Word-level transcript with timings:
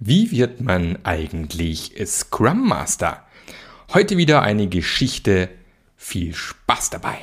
Wie 0.00 0.30
wird 0.30 0.60
man 0.60 0.96
eigentlich 1.02 1.92
Scrum 2.06 2.68
Master? 2.68 3.26
Heute 3.92 4.16
wieder 4.16 4.42
eine 4.42 4.68
Geschichte. 4.68 5.48
Viel 5.96 6.34
Spaß 6.34 6.90
dabei! 6.90 7.18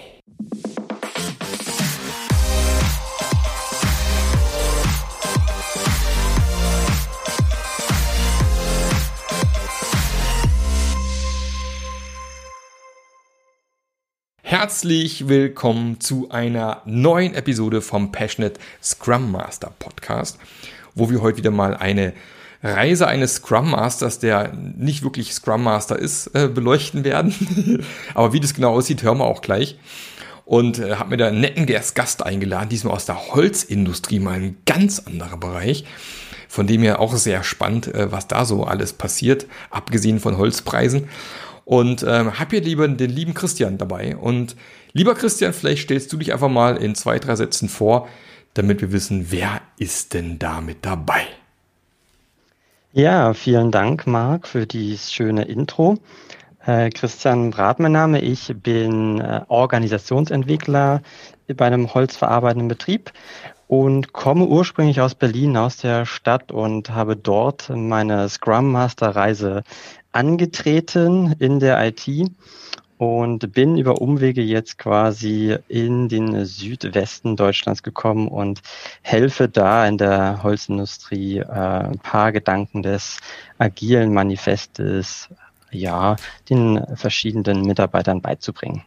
Herzlich 14.44 15.30
willkommen 15.30 16.02
zu 16.02 16.30
einer 16.30 16.82
neuen 16.84 17.36
Episode 17.36 17.82
vom 17.82 18.12
Passionate 18.12 18.60
Scrum 18.84 19.32
Master 19.32 19.72
Podcast, 19.80 20.38
wo 20.94 21.10
wir 21.10 21.22
heute 21.22 21.38
wieder 21.38 21.52
mal 21.52 21.74
eine 21.74 22.14
Reise 22.66 23.08
eines 23.08 23.36
Scrum 23.36 23.72
Masters, 23.72 24.18
der 24.18 24.54
nicht 24.54 25.04
wirklich 25.04 25.34
Scrum 25.34 25.64
Master 25.64 25.98
ist, 25.98 26.28
äh, 26.34 26.48
beleuchten 26.48 27.04
werden. 27.04 27.86
Aber 28.16 28.34
wie 28.34 28.40
das 28.40 28.56
genau 28.56 28.74
aussieht, 28.74 29.04
hören 29.04 29.20
wir 29.20 29.26
auch 29.26 29.42
gleich. 29.42 29.78
Und 30.46 30.80
äh, 30.80 30.96
habe 30.96 31.12
mir 31.12 31.18
da 31.18 31.28
einen 31.28 31.42
netten 31.42 31.68
Gast 31.68 32.24
eingeladen, 32.24 32.70
diesmal 32.70 32.96
aus 32.96 33.06
der 33.06 33.34
Holzindustrie, 33.34 34.20
mal 34.20 34.34
ein 34.34 34.58
ganz 34.66 35.00
anderer 35.00 35.38
Bereich. 35.38 35.86
Von 36.48 36.68
dem 36.68 36.82
her 36.82 37.00
auch 37.00 37.16
sehr 37.16 37.44
spannend, 37.44 37.94
äh, 37.94 38.12
was 38.12 38.28
da 38.28 38.46
so 38.46 38.64
alles 38.64 38.94
passiert, 38.94 39.46
abgesehen 39.70 40.20
von 40.20 40.38
Holzpreisen. 40.38 41.08
Und 41.66 42.04
ähm, 42.08 42.40
hab 42.40 42.52
hier 42.52 42.62
lieber 42.62 42.88
den 42.88 43.10
lieben 43.12 43.34
Christian 43.36 43.78
dabei. 43.78 44.16
Und 44.16 44.56
lieber 44.94 45.14
Christian, 45.14 45.54
vielleicht 45.54 45.84
stellst 45.84 46.12
du 46.14 46.18
dich 46.18 46.34
einfach 46.34 46.50
mal 46.50 46.78
in 46.78 46.96
zwei, 46.96 47.20
drei 47.20 47.36
Sätzen 47.36 47.70
vor, 47.70 48.08
damit 48.56 48.82
wir 48.82 48.92
wissen, 48.92 49.28
wer 49.30 49.62
ist 49.78 50.14
denn 50.14 50.40
da 50.40 50.62
mit 50.62 50.86
dabei? 50.86 51.28
Ja, 52.98 53.34
vielen 53.34 53.72
Dank, 53.72 54.08
Marc, 54.08 54.48
für 54.48 54.66
dieses 54.66 55.12
schöne 55.12 55.44
Intro. 55.44 55.98
Äh, 56.66 56.90
Christian 56.92 57.52
Brat, 57.52 57.78
mein 57.78 57.92
Name. 57.92 58.22
Ich 58.22 58.56
bin 58.56 59.20
äh, 59.20 59.42
Organisationsentwickler 59.50 61.02
bei 61.58 61.66
einem 61.66 61.94
holzverarbeitenden 61.94 62.70
Betrieb 62.70 63.12
und 63.68 64.14
komme 64.14 64.46
ursprünglich 64.46 65.02
aus 65.02 65.14
Berlin, 65.14 65.58
aus 65.58 65.76
der 65.76 66.06
Stadt 66.06 66.54
und 66.54 66.92
habe 66.92 67.18
dort 67.18 67.70
meine 67.70 68.30
Scrum 68.30 68.72
Master 68.72 69.10
Reise 69.10 69.64
angetreten 70.14 71.36
in 71.40 71.60
der 71.60 71.86
IT 71.86 72.08
und 72.98 73.52
bin 73.52 73.78
über 73.78 74.02
Umwege 74.02 74.42
jetzt 74.42 74.78
quasi 74.78 75.58
in 75.68 76.08
den 76.08 76.46
Südwesten 76.46 77.36
Deutschlands 77.36 77.84
gekommen 77.84 78.28
und 78.28 78.62
helfe 79.02 79.50
da 79.50 79.86
in 79.86 79.98
der 79.98 80.44
Holzindustrie 80.44 81.40
äh, 81.40 81.44
ein 81.44 82.00
paar 82.00 82.32
Gedanken 82.32 82.84
des 82.84 83.20
agilen 83.58 84.14
Manifestes 84.14 85.30
ja 85.72 86.16
den 86.50 86.82
verschiedenen 86.96 87.64
Mitarbeitern 87.64 88.22
beizubringen. 88.22 88.84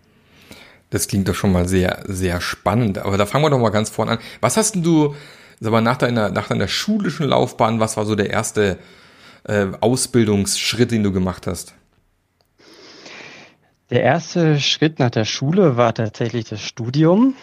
Das 0.91 1.07
klingt 1.07 1.29
doch 1.29 1.35
schon 1.35 1.53
mal 1.53 1.69
sehr, 1.69 2.03
sehr 2.07 2.41
spannend. 2.41 2.99
Aber 2.99 3.19
da 3.19 3.27
fangen 3.27 3.45
wir 3.45 3.51
doch 3.51 3.59
mal 3.59 3.69
ganz 3.69 3.91
vorne 3.91 4.13
an. 4.13 4.19
Was 4.41 4.57
hast 4.57 4.75
denn 4.75 4.83
du, 4.83 5.15
sag 5.61 5.71
mal, 5.71 5.83
nach 5.83 5.99
deiner, 5.99 6.31
nach 6.31 6.49
deiner 6.49 6.69
schulischen 6.69 7.27
Laufbahn, 7.27 7.79
was 7.79 7.99
war 7.99 8.07
so 8.07 8.15
der 8.15 8.31
erste 8.31 8.79
äh, 9.45 9.67
Ausbildungsschritt, 9.81 10.91
den 10.91 11.03
du 11.03 11.13
gemacht 11.13 11.47
hast? 11.47 11.75
Der 13.91 14.03
erste 14.03 14.61
Schritt 14.61 14.99
nach 14.99 15.11
der 15.11 15.25
Schule 15.25 15.77
war 15.77 15.95
tatsächlich 15.95 16.47
das 16.49 16.61
Studium. 16.61 17.35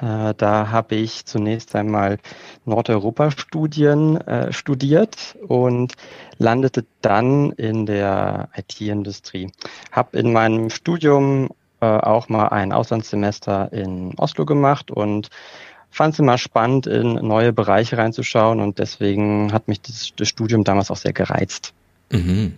Äh, 0.00 0.34
da 0.36 0.70
habe 0.70 0.94
ich 0.94 1.26
zunächst 1.26 1.74
einmal 1.74 2.18
Nordeuropa-Studien 2.64 4.20
äh, 4.20 4.52
studiert 4.52 5.36
und 5.46 5.94
landete 6.38 6.84
dann 7.00 7.50
in 7.52 7.86
der 7.86 8.48
IT-Industrie. 8.54 9.50
Habe 9.90 10.18
in 10.18 10.32
meinem 10.32 10.70
Studium 10.70 11.48
äh, 11.80 11.86
auch 11.86 12.28
mal 12.28 12.48
ein 12.48 12.72
Auslandssemester 12.72 13.72
in 13.72 14.14
Oslo 14.18 14.44
gemacht 14.46 14.92
und 14.92 15.30
fand 15.90 16.14
es 16.14 16.20
immer 16.20 16.38
spannend, 16.38 16.86
in 16.86 17.14
neue 17.14 17.52
Bereiche 17.52 17.98
reinzuschauen 17.98 18.60
und 18.60 18.78
deswegen 18.78 19.52
hat 19.52 19.66
mich 19.66 19.80
das, 19.80 20.12
Studium 20.28 20.62
damals 20.62 20.92
auch 20.92 20.96
sehr 20.96 21.12
gereizt. 21.12 21.72
Mhm. 22.12 22.54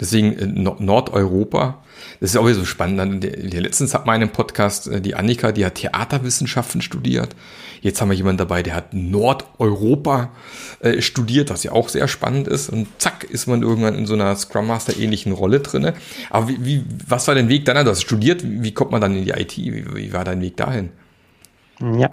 Deswegen 0.00 0.32
äh, 0.36 0.46
Nordeuropa, 0.46 1.82
das 2.20 2.30
ist 2.30 2.36
auch 2.36 2.46
wieder 2.46 2.54
so 2.56 2.64
spannend. 2.64 3.24
Letztens 3.24 3.94
hat 3.94 4.06
meinen 4.06 4.30
Podcast 4.30 4.88
äh, 4.88 5.00
die 5.00 5.14
Annika, 5.14 5.52
die 5.52 5.64
hat 5.64 5.76
Theaterwissenschaften 5.76 6.82
studiert. 6.82 7.34
Jetzt 7.80 8.00
haben 8.00 8.08
wir 8.08 8.16
jemanden 8.16 8.38
dabei, 8.38 8.62
der 8.62 8.74
hat 8.74 8.94
Nordeuropa 8.94 10.30
äh, 10.80 11.02
studiert, 11.02 11.50
was 11.50 11.64
ja 11.64 11.72
auch 11.72 11.90
sehr 11.90 12.08
spannend 12.08 12.48
ist. 12.48 12.70
Und 12.70 12.88
zack, 12.98 13.24
ist 13.24 13.46
man 13.46 13.62
irgendwann 13.62 13.94
in 13.94 14.06
so 14.06 14.14
einer 14.14 14.34
Scrum 14.36 14.66
Master 14.66 14.96
ähnlichen 14.98 15.32
Rolle 15.32 15.60
drinne. 15.60 15.92
Aber 16.30 16.48
wie, 16.48 16.64
wie, 16.64 16.84
was 17.06 17.28
war 17.28 17.34
dein 17.34 17.50
Weg 17.50 17.66
dann? 17.66 17.84
Du 17.84 17.90
hast 17.90 18.02
studiert, 18.02 18.42
wie 18.42 18.72
kommt 18.72 18.90
man 18.90 19.02
dann 19.02 19.14
in 19.14 19.26
die 19.26 19.32
IT? 19.32 19.56
Wie, 19.58 19.94
wie 19.94 20.12
war 20.14 20.24
dein 20.24 20.40
Weg 20.40 20.56
dahin? 20.56 20.90
Ja. 21.80 22.10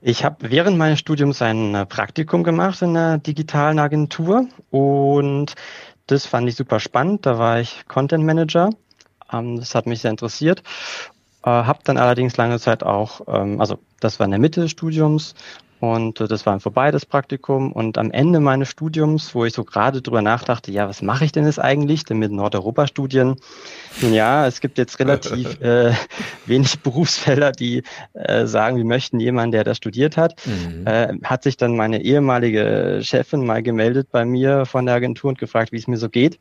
Ich 0.00 0.24
habe 0.24 0.50
während 0.50 0.78
meines 0.78 1.00
Studiums 1.00 1.42
ein 1.42 1.86
Praktikum 1.88 2.44
gemacht 2.44 2.82
in 2.82 2.96
einer 2.96 3.18
digitalen 3.18 3.80
Agentur 3.80 4.46
und 4.70 5.54
das 6.08 6.26
fand 6.26 6.48
ich 6.48 6.56
super 6.56 6.80
spannend. 6.80 7.24
Da 7.26 7.38
war 7.38 7.60
ich 7.60 7.86
Content 7.86 8.24
Manager. 8.24 8.70
Ähm, 9.32 9.58
das 9.58 9.74
hat 9.74 9.86
mich 9.86 10.00
sehr 10.00 10.10
interessiert. 10.10 10.62
Äh, 11.44 11.50
habe 11.50 11.80
dann 11.84 11.98
allerdings 11.98 12.36
lange 12.36 12.58
Zeit 12.58 12.82
auch, 12.82 13.20
ähm, 13.28 13.60
also 13.60 13.78
das 14.00 14.18
war 14.18 14.24
in 14.24 14.32
der 14.32 14.40
Mitte 14.40 14.60
des 14.60 14.72
Studiums 14.72 15.34
und 15.80 16.20
äh, 16.20 16.26
das 16.26 16.44
war 16.46 16.58
vorbei, 16.60 16.90
das 16.90 17.06
Praktikum. 17.06 17.72
Und 17.72 17.98
am 17.98 18.10
Ende 18.10 18.40
meines 18.40 18.68
Studiums, 18.68 19.34
wo 19.34 19.44
ich 19.44 19.52
so 19.52 19.64
gerade 19.64 20.02
drüber 20.02 20.22
nachdachte, 20.22 20.72
ja, 20.72 20.88
was 20.88 21.02
mache 21.02 21.24
ich 21.24 21.32
denn 21.32 21.46
jetzt 21.46 21.60
eigentlich 21.60 22.04
denn 22.04 22.18
mit 22.18 22.32
Nordeuropa-Studien? 22.32 23.36
Ja, 24.00 24.46
es 24.46 24.60
gibt 24.60 24.78
jetzt 24.78 24.98
relativ 24.98 25.60
äh, 25.60 25.92
wenig 26.46 26.80
Berufsfelder, 26.80 27.52
die 27.52 27.82
äh, 28.14 28.46
sagen, 28.46 28.76
wir 28.76 28.84
möchten 28.84 29.20
jemanden, 29.20 29.52
der 29.52 29.64
das 29.64 29.76
studiert 29.76 30.16
hat. 30.16 30.34
Mhm. 30.46 30.86
Äh, 30.86 31.14
hat 31.22 31.44
sich 31.44 31.56
dann 31.56 31.76
meine 31.76 32.02
ehemalige 32.02 33.00
Chefin 33.02 33.46
mal 33.46 33.62
gemeldet 33.62 34.08
bei 34.10 34.24
mir 34.24 34.66
von 34.66 34.86
der 34.86 34.96
Agentur 34.96 35.30
und 35.30 35.38
gefragt, 35.38 35.72
wie 35.72 35.78
es 35.78 35.86
mir 35.86 35.98
so 35.98 36.08
geht. 36.08 36.40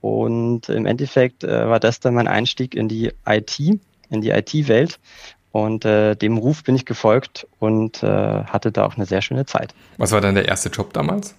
Und 0.00 0.68
im 0.68 0.86
Endeffekt 0.86 1.44
äh, 1.44 1.68
war 1.68 1.80
das 1.80 2.00
dann 2.00 2.14
mein 2.14 2.28
Einstieg 2.28 2.74
in 2.74 2.88
die 2.88 3.12
IT, 3.26 3.58
in 3.58 4.20
die 4.20 4.30
IT-Welt. 4.30 4.98
Und 5.52 5.84
äh, 5.84 6.14
dem 6.14 6.38
Ruf 6.38 6.62
bin 6.62 6.76
ich 6.76 6.84
gefolgt 6.84 7.46
und 7.58 8.02
äh, 8.02 8.06
hatte 8.06 8.70
da 8.70 8.84
auch 8.84 8.96
eine 8.96 9.06
sehr 9.06 9.20
schöne 9.20 9.46
Zeit. 9.46 9.74
Was 9.96 10.12
war 10.12 10.20
dann 10.20 10.34
der 10.36 10.46
erste 10.46 10.68
Job 10.68 10.92
damals? 10.92 11.34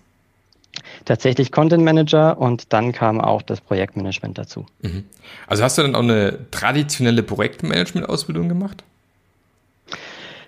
Tatsächlich 1.06 1.52
Content 1.52 1.84
Manager 1.84 2.38
und 2.38 2.74
dann 2.74 2.92
kam 2.92 3.20
auch 3.22 3.42
das 3.42 3.62
Projektmanagement 3.62 4.38
dazu. 4.38 4.66
Mhm. 4.82 5.06
Also 5.48 5.64
hast 5.64 5.78
du 5.78 5.82
dann 5.82 5.96
auch 5.96 6.02
eine 6.02 6.40
traditionelle 6.52 7.24
Projektmanagement-Ausbildung 7.24 8.50
gemacht? 8.50 8.84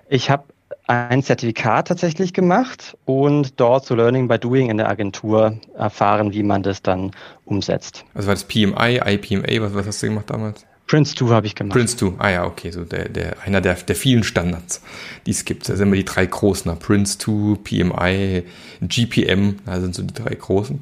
Ich 0.10 0.30
habe 0.30 0.44
ein 0.88 1.24
Zertifikat 1.24 1.88
tatsächlich 1.88 2.34
gemacht 2.34 2.98
und 3.06 3.60
dort 3.60 3.86
zu 3.86 3.96
Learning 3.96 4.28
by 4.28 4.38
Doing 4.38 4.70
in 4.70 4.78
der 4.78 4.90
Agentur 4.90 5.58
erfahren, 5.78 6.34
wie 6.34 6.44
man 6.44 6.64
das 6.64 6.82
dann 6.82 7.12
umsetzt. 7.46 8.04
Also 8.14 8.28
war 8.28 8.36
das 8.36 8.44
PMI, 8.44 9.00
IPMA, 9.04 9.62
was, 9.62 9.74
was 9.74 9.88
hast 9.88 10.04
du 10.04 10.08
gemacht 10.08 10.30
damals? 10.30 10.66
Prince 10.94 11.16
2 11.16 11.34
habe 11.34 11.48
ich 11.48 11.56
gemacht. 11.56 11.74
Prince 11.74 11.98
2, 11.98 12.14
ah 12.20 12.30
ja, 12.30 12.46
okay, 12.46 12.70
so 12.70 12.84
der, 12.84 13.10
der, 13.10 13.42
einer 13.44 13.62
der, 13.62 13.74
der 13.74 13.96
vielen 13.96 14.24
Standards, 14.24 14.80
die 15.26 15.32
es 15.32 15.44
gibt. 15.44 15.68
Da 15.68 15.76
sind 15.76 15.88
immer 15.88 15.96
die 15.96 16.06
drei 16.06 16.28
großen, 16.28 16.72
ne? 16.72 16.78
Prince 16.80 17.18
2, 17.18 17.56
PMI, 17.64 18.44
GPM, 18.80 19.56
da 19.66 19.82
sind 19.82 19.96
so 19.96 20.04
die 20.04 20.14
drei 20.14 20.36
großen. 20.36 20.80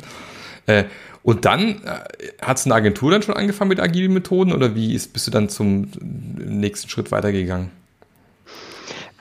Äh, 0.65 0.83
und 1.23 1.45
dann 1.45 1.81
äh, 1.85 1.99
hat 2.41 2.57
es 2.57 2.65
eine 2.65 2.75
Agentur 2.75 3.09
dann 3.09 3.21
schon 3.21 3.35
angefangen 3.35 3.69
mit 3.69 3.79
agilen 3.79 4.11
Methoden 4.11 4.51
oder 4.51 4.75
wie 4.75 4.93
ist, 4.95 5.13
bist 5.13 5.27
du 5.27 5.31
dann 5.31 5.47
zum 5.47 5.87
nächsten 6.01 6.89
Schritt 6.89 7.13
weitergegangen? 7.13 7.69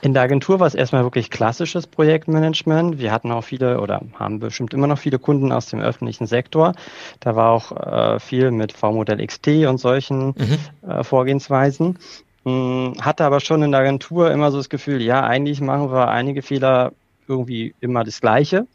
In 0.01 0.13
der 0.13 0.23
Agentur 0.23 0.59
war 0.59 0.65
es 0.65 0.73
erstmal 0.73 1.03
wirklich 1.03 1.29
klassisches 1.29 1.85
Projektmanagement. 1.85 2.97
Wir 2.97 3.11
hatten 3.11 3.31
auch 3.31 3.43
viele 3.43 3.79
oder 3.79 4.01
haben 4.17 4.39
bestimmt 4.39 4.73
immer 4.73 4.87
noch 4.87 4.97
viele 4.97 5.19
Kunden 5.19 5.51
aus 5.51 5.67
dem 5.67 5.79
öffentlichen 5.79 6.25
Sektor. 6.25 6.73
Da 7.19 7.35
war 7.35 7.51
auch 7.51 7.71
äh, 7.71 8.19
viel 8.19 8.49
mit 8.49 8.73
V-Modell 8.73 9.25
XT 9.25 9.67
und 9.67 9.77
solchen 9.77 10.27
mhm. 10.29 10.89
äh, 10.89 11.03
Vorgehensweisen. 11.03 11.99
Hm, 12.45 12.95
hatte 12.99 13.23
aber 13.23 13.39
schon 13.39 13.61
in 13.61 13.71
der 13.71 13.81
Agentur 13.81 14.31
immer 14.31 14.49
so 14.49 14.57
das 14.57 14.69
Gefühl, 14.69 15.03
ja, 15.03 15.21
eigentlich 15.23 15.61
machen 15.61 15.91
wir 15.91 16.07
einige 16.07 16.41
Fehler 16.41 16.93
irgendwie 17.27 17.75
immer 17.79 18.03
das 18.03 18.21
Gleiche. 18.21 18.65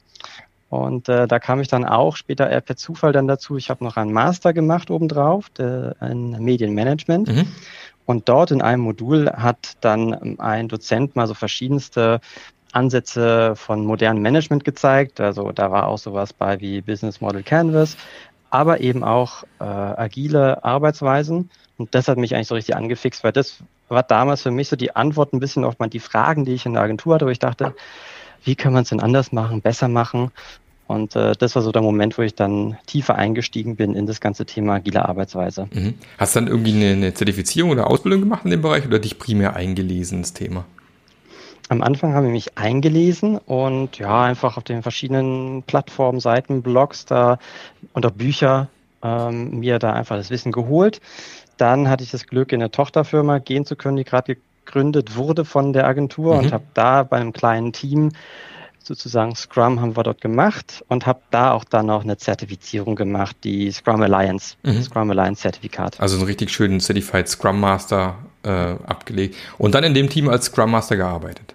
Und 0.68 1.08
äh, 1.08 1.26
da 1.26 1.38
kam 1.38 1.60
ich 1.60 1.68
dann 1.68 1.84
auch 1.84 2.16
später 2.16 2.48
eher 2.48 2.60
per 2.60 2.76
Zufall 2.76 3.12
dann 3.12 3.28
dazu. 3.28 3.56
Ich 3.56 3.70
habe 3.70 3.84
noch 3.84 3.96
einen 3.96 4.12
Master 4.12 4.52
gemacht 4.52 4.90
obendrauf, 4.90 5.48
der, 5.50 5.96
ein 6.00 6.42
Medienmanagement. 6.42 7.28
Mhm. 7.28 7.46
Und 8.06 8.28
dort 8.28 8.52
in 8.52 8.62
einem 8.62 8.82
Modul 8.82 9.30
hat 9.30 9.76
dann 9.80 10.38
ein 10.38 10.68
Dozent 10.68 11.16
mal 11.16 11.26
so 11.26 11.34
verschiedenste 11.34 12.20
Ansätze 12.72 13.54
von 13.56 13.84
modernem 13.84 14.22
Management 14.22 14.64
gezeigt. 14.64 15.20
Also 15.20 15.52
da 15.52 15.70
war 15.70 15.88
auch 15.88 15.98
sowas 15.98 16.32
bei 16.32 16.60
wie 16.60 16.80
Business 16.80 17.20
Model 17.20 17.42
Canvas, 17.42 17.96
aber 18.50 18.80
eben 18.80 19.02
auch 19.02 19.42
äh, 19.60 19.64
agile 19.64 20.62
Arbeitsweisen. 20.64 21.50
Und 21.78 21.94
das 21.94 22.08
hat 22.08 22.16
mich 22.16 22.34
eigentlich 22.34 22.48
so 22.48 22.54
richtig 22.54 22.76
angefixt, 22.76 23.24
weil 23.24 23.32
das 23.32 23.58
war 23.88 24.02
damals 24.02 24.42
für 24.42 24.50
mich 24.50 24.68
so 24.68 24.76
die 24.76 24.94
Antwort 24.94 25.32
ein 25.32 25.40
bisschen 25.40 25.64
auf 25.64 25.76
die 25.76 26.00
Fragen, 26.00 26.44
die 26.44 26.54
ich 26.54 26.66
in 26.66 26.74
der 26.74 26.82
Agentur 26.82 27.14
hatte, 27.14 27.26
wo 27.26 27.30
ich 27.30 27.38
dachte, 27.38 27.74
wie 28.44 28.54
kann 28.54 28.72
man 28.72 28.82
es 28.82 28.90
denn 28.90 29.00
anders 29.00 29.32
machen, 29.32 29.62
besser 29.62 29.88
machen? 29.88 30.30
Und 30.86 31.16
äh, 31.16 31.32
das 31.36 31.54
war 31.56 31.62
so 31.62 31.72
der 31.72 31.82
Moment, 31.82 32.16
wo 32.16 32.22
ich 32.22 32.34
dann 32.34 32.78
tiefer 32.86 33.16
eingestiegen 33.16 33.76
bin 33.76 33.94
in 33.94 34.06
das 34.06 34.20
ganze 34.20 34.46
Thema 34.46 34.74
agile 34.74 35.08
Arbeitsweise. 35.08 35.68
Mhm. 35.72 35.94
Hast 36.18 36.36
du 36.36 36.40
dann 36.40 36.48
irgendwie 36.48 36.74
eine, 36.74 36.92
eine 36.92 37.14
Zertifizierung 37.14 37.70
oder 37.70 37.88
Ausbildung 37.88 38.20
gemacht 38.20 38.44
in 38.44 38.50
dem 38.50 38.62
Bereich 38.62 38.86
oder 38.86 38.98
dich 38.98 39.18
primär 39.18 39.56
eingelesen 39.56 40.18
ins 40.18 40.32
Thema? 40.32 40.64
Am 41.68 41.82
Anfang 41.82 42.14
habe 42.14 42.26
ich 42.26 42.32
mich 42.32 42.58
eingelesen 42.58 43.38
und 43.38 43.98
ja, 43.98 44.22
einfach 44.22 44.56
auf 44.56 44.62
den 44.62 44.82
verschiedenen 44.82 45.64
Plattformen, 45.64 46.20
Seiten, 46.20 46.62
Blogs 46.62 47.06
da 47.06 47.38
und 47.92 48.06
auch 48.06 48.12
Bücher 48.12 48.68
ähm, 49.02 49.58
mir 49.58 49.80
da 49.80 49.92
einfach 49.92 50.16
das 50.16 50.30
Wissen 50.30 50.52
geholt. 50.52 51.00
Dann 51.56 51.88
hatte 51.88 52.04
ich 52.04 52.12
das 52.12 52.28
Glück, 52.28 52.52
in 52.52 52.60
eine 52.60 52.70
Tochterfirma 52.70 53.38
gehen 53.38 53.64
zu 53.64 53.74
können, 53.74 53.96
die 53.96 54.04
gerade 54.04 54.36
gegründet 54.64 55.16
wurde 55.16 55.44
von 55.44 55.72
der 55.72 55.86
Agentur 55.86 56.34
mhm. 56.34 56.40
und 56.40 56.52
habe 56.52 56.64
da 56.74 57.02
bei 57.02 57.16
einem 57.16 57.32
kleinen 57.32 57.72
Team 57.72 58.12
sozusagen 58.86 59.34
Scrum 59.34 59.80
haben 59.80 59.96
wir 59.96 60.04
dort 60.04 60.20
gemacht 60.20 60.84
und 60.88 61.06
habe 61.06 61.20
da 61.30 61.52
auch 61.52 61.64
dann 61.64 61.86
noch 61.86 62.04
eine 62.04 62.16
Zertifizierung 62.16 62.94
gemacht, 62.94 63.36
die 63.42 63.70
Scrum 63.72 64.00
Alliance, 64.00 64.56
mhm. 64.62 64.82
Scrum 64.82 65.10
Alliance 65.10 65.42
Zertifikat. 65.42 66.00
Also 66.00 66.16
einen 66.16 66.26
richtig 66.26 66.50
schönen 66.50 66.80
Certified 66.80 67.28
Scrum 67.28 67.60
Master 67.60 68.16
äh, 68.44 68.48
abgelegt 68.48 69.36
und 69.58 69.74
dann 69.74 69.82
in 69.82 69.94
dem 69.94 70.08
Team 70.08 70.28
als 70.28 70.46
Scrum 70.46 70.70
Master 70.70 70.96
gearbeitet. 70.96 71.54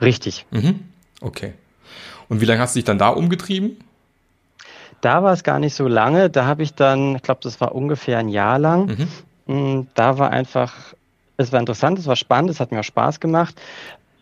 Richtig. 0.00 0.46
Mhm. 0.50 0.80
Okay. 1.20 1.54
Und 2.28 2.40
wie 2.40 2.44
lange 2.44 2.60
hast 2.60 2.74
du 2.74 2.78
dich 2.78 2.84
dann 2.84 2.98
da 2.98 3.08
umgetrieben? 3.08 3.76
Da 5.00 5.22
war 5.22 5.32
es 5.32 5.42
gar 5.42 5.58
nicht 5.58 5.74
so 5.74 5.88
lange. 5.88 6.30
Da 6.30 6.46
habe 6.46 6.62
ich 6.62 6.74
dann, 6.74 7.16
ich 7.16 7.22
glaube, 7.22 7.40
das 7.42 7.60
war 7.60 7.74
ungefähr 7.74 8.18
ein 8.18 8.28
Jahr 8.28 8.58
lang. 8.58 9.08
Mhm. 9.46 9.54
Mm, 9.54 9.86
da 9.94 10.18
war 10.18 10.30
einfach, 10.30 10.72
es 11.36 11.52
war 11.52 11.60
interessant, 11.60 11.98
es 11.98 12.06
war 12.06 12.16
spannend, 12.16 12.50
es 12.50 12.60
hat 12.60 12.70
mir 12.70 12.80
auch 12.80 12.84
Spaß 12.84 13.20
gemacht. 13.20 13.60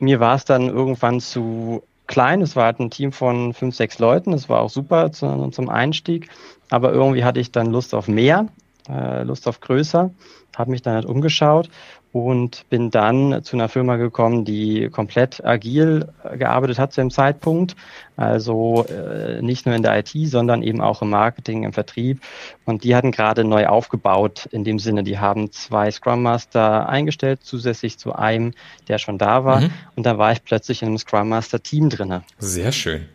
Mir 0.01 0.19
war 0.19 0.35
es 0.35 0.45
dann 0.45 0.69
irgendwann 0.69 1.21
zu 1.21 1.85
klein. 2.13 2.43
Es 2.43 2.57
war 2.57 2.67
halt 2.67 2.79
ein 2.79 2.91
Team 2.91 3.11
von 3.11 3.55
fünf, 3.55 3.75
sechs 3.75 3.99
Leuten. 3.99 4.35
Es 4.35 4.49
war 4.49 4.61
auch 4.61 4.71
super 4.71 5.13
zu, 5.13 5.49
zum 5.49 5.71
Einstieg. 5.71 6.29
Aber 6.69 6.93
irgendwie 6.93 7.25
hatte 7.25 7.41
ich 7.41 7.53
dann 7.53 7.73
Lust 7.73 7.95
auf 7.95 8.07
mehr, 8.07 8.49
äh, 8.89 9.23
Lust 9.23 9.49
auf 9.49 9.61
größer, 9.61 10.11
habe 10.55 10.71
mich 10.71 10.83
dann 10.83 10.95
halt 10.95 11.07
umgeschaut 11.07 11.71
und 12.13 12.69
bin 12.69 12.91
dann 12.91 13.43
zu 13.43 13.57
einer 13.57 13.71
Firma 13.71 13.97
gekommen, 13.97 14.45
die 14.45 14.91
komplett 14.91 15.43
agil 15.45 16.09
gearbeitet 16.37 16.79
hat 16.79 16.93
zu 16.93 17.01
dem 17.01 17.11
Zeitpunkt. 17.11 17.75
Also 18.17 18.85
äh, 18.85 19.41
nicht 19.41 19.65
nur 19.65 19.75
in 19.75 19.83
der 19.83 19.99
IT, 19.99 20.11
sondern 20.27 20.63
eben 20.63 20.83
auch 20.83 21.01
im 21.01 21.09
Marketing, 21.09 21.65
im 21.65 21.73
Vertrieb. 21.73 22.21
Und 22.67 22.85
die 22.85 22.95
hatten 22.95 23.13
gerade 23.13 23.45
neu 23.45 23.67
aufgebaut 23.67 24.47
in 24.53 24.63
dem 24.63 24.79
Sinne, 24.79 25.03
die 25.03 25.19
haben 25.19 25.51
zwei 25.53 25.91
Scrum 25.91 26.23
Master 26.23 26.89
eingestellt, 26.89 27.41
zusätzlich 27.43 27.99
zu 27.99 28.15
einem, 28.15 28.53
der 28.89 28.99
schon 28.99 29.17
da 29.17 29.47
war. 29.47 29.63
Mhm. 29.63 29.71
Und 29.97 30.05
da 30.05 30.19
war 30.19 30.33
ich 30.33 30.45
plötzlich 30.45 30.83
in 30.83 30.89
einem 30.89 30.99
Scrum 30.99 31.31
Master 31.31 31.63
Team 31.63 31.89
drinne. 31.89 32.25
Sehr 32.39 32.73
schön. 32.73 33.09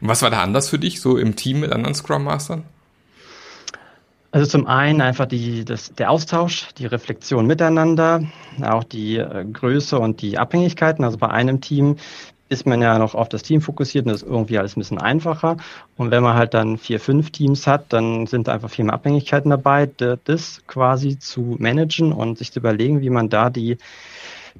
Und 0.00 0.08
was 0.08 0.22
war 0.22 0.30
da 0.30 0.42
anders 0.42 0.70
für 0.70 0.78
dich, 0.78 1.00
so 1.00 1.18
im 1.18 1.36
Team 1.36 1.60
mit 1.60 1.70
anderen 1.70 1.94
Scrum 1.94 2.24
Mastern? 2.24 2.64
Also 4.32 4.46
zum 4.46 4.66
einen 4.66 5.02
einfach 5.02 5.26
die, 5.26 5.62
das, 5.62 5.92
der 5.92 6.10
Austausch, 6.10 6.68
die 6.78 6.86
Reflexion 6.86 7.46
miteinander, 7.46 8.24
auch 8.62 8.82
die 8.82 9.18
äh, 9.18 9.44
Größe 9.44 9.98
und 9.98 10.22
die 10.22 10.38
Abhängigkeiten. 10.38 11.04
Also 11.04 11.18
bei 11.18 11.28
einem 11.28 11.60
Team 11.60 11.96
ist 12.48 12.66
man 12.66 12.80
ja 12.80 12.98
noch 12.98 13.14
auf 13.14 13.28
das 13.28 13.42
Team 13.42 13.60
fokussiert 13.60 14.06
und 14.06 14.12
das 14.12 14.22
ist 14.22 14.28
irgendwie 14.28 14.58
alles 14.58 14.74
ein 14.74 14.80
bisschen 14.80 14.98
einfacher. 14.98 15.58
Und 15.98 16.10
wenn 16.10 16.22
man 16.22 16.34
halt 16.34 16.54
dann 16.54 16.78
vier, 16.78 16.98
fünf 16.98 17.30
Teams 17.30 17.66
hat, 17.66 17.92
dann 17.92 18.26
sind 18.26 18.48
einfach 18.48 18.70
viel 18.70 18.86
mehr 18.86 18.94
Abhängigkeiten 18.94 19.50
dabei, 19.50 19.88
das 20.24 20.62
quasi 20.66 21.18
zu 21.18 21.56
managen 21.58 22.12
und 22.12 22.38
sich 22.38 22.52
zu 22.52 22.60
überlegen, 22.60 23.02
wie 23.02 23.10
man 23.10 23.28
da 23.28 23.50
die 23.50 23.76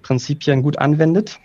Prinzipien 0.03 0.63
gut 0.63 0.79
anwendet. 0.79 1.41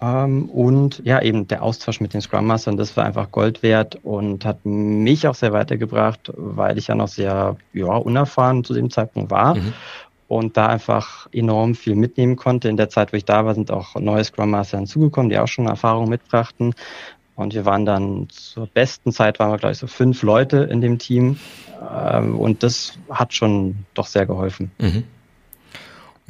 Ähm, 0.00 0.48
und 0.50 1.02
ja, 1.04 1.22
eben 1.22 1.48
der 1.48 1.62
Austausch 1.62 2.00
mit 2.00 2.12
den 2.12 2.20
Scrum 2.20 2.46
Mastern, 2.46 2.76
das 2.76 2.96
war 2.96 3.04
einfach 3.04 3.30
Gold 3.30 3.62
wert 3.62 3.98
und 4.02 4.44
hat 4.44 4.64
mich 4.64 5.26
auch 5.26 5.34
sehr 5.34 5.52
weitergebracht, 5.52 6.32
weil 6.36 6.76
ich 6.78 6.88
ja 6.88 6.94
noch 6.94 7.08
sehr 7.08 7.56
ja, 7.72 7.96
unerfahren 7.96 8.64
zu 8.64 8.74
dem 8.74 8.90
Zeitpunkt 8.90 9.30
war. 9.30 9.54
Mhm. 9.54 9.72
Und 10.28 10.56
da 10.56 10.66
einfach 10.66 11.28
enorm 11.32 11.76
viel 11.76 11.94
mitnehmen 11.94 12.34
konnte. 12.34 12.68
In 12.68 12.76
der 12.76 12.88
Zeit, 12.88 13.12
wo 13.12 13.16
ich 13.16 13.24
da 13.24 13.44
war, 13.44 13.54
sind 13.54 13.70
auch 13.70 13.94
neue 13.94 14.24
Scrum 14.24 14.50
Master 14.50 14.78
hinzugekommen, 14.78 15.30
die 15.30 15.38
auch 15.38 15.46
schon 15.46 15.68
Erfahrung 15.68 16.08
mitbrachten. 16.08 16.74
Und 17.36 17.54
wir 17.54 17.64
waren 17.64 17.86
dann 17.86 18.28
zur 18.30 18.66
besten 18.66 19.12
Zeit, 19.12 19.38
waren 19.38 19.52
wir, 19.52 19.58
glaube 19.58 19.72
ich, 19.72 19.78
so 19.78 19.86
fünf 19.86 20.22
Leute 20.22 20.64
in 20.64 20.80
dem 20.80 20.98
Team. 20.98 21.38
Ähm, 21.96 22.36
und 22.38 22.62
das 22.64 22.98
hat 23.08 23.34
schon 23.34 23.84
doch 23.94 24.06
sehr 24.06 24.26
geholfen. 24.26 24.72
Mhm. 24.78 25.04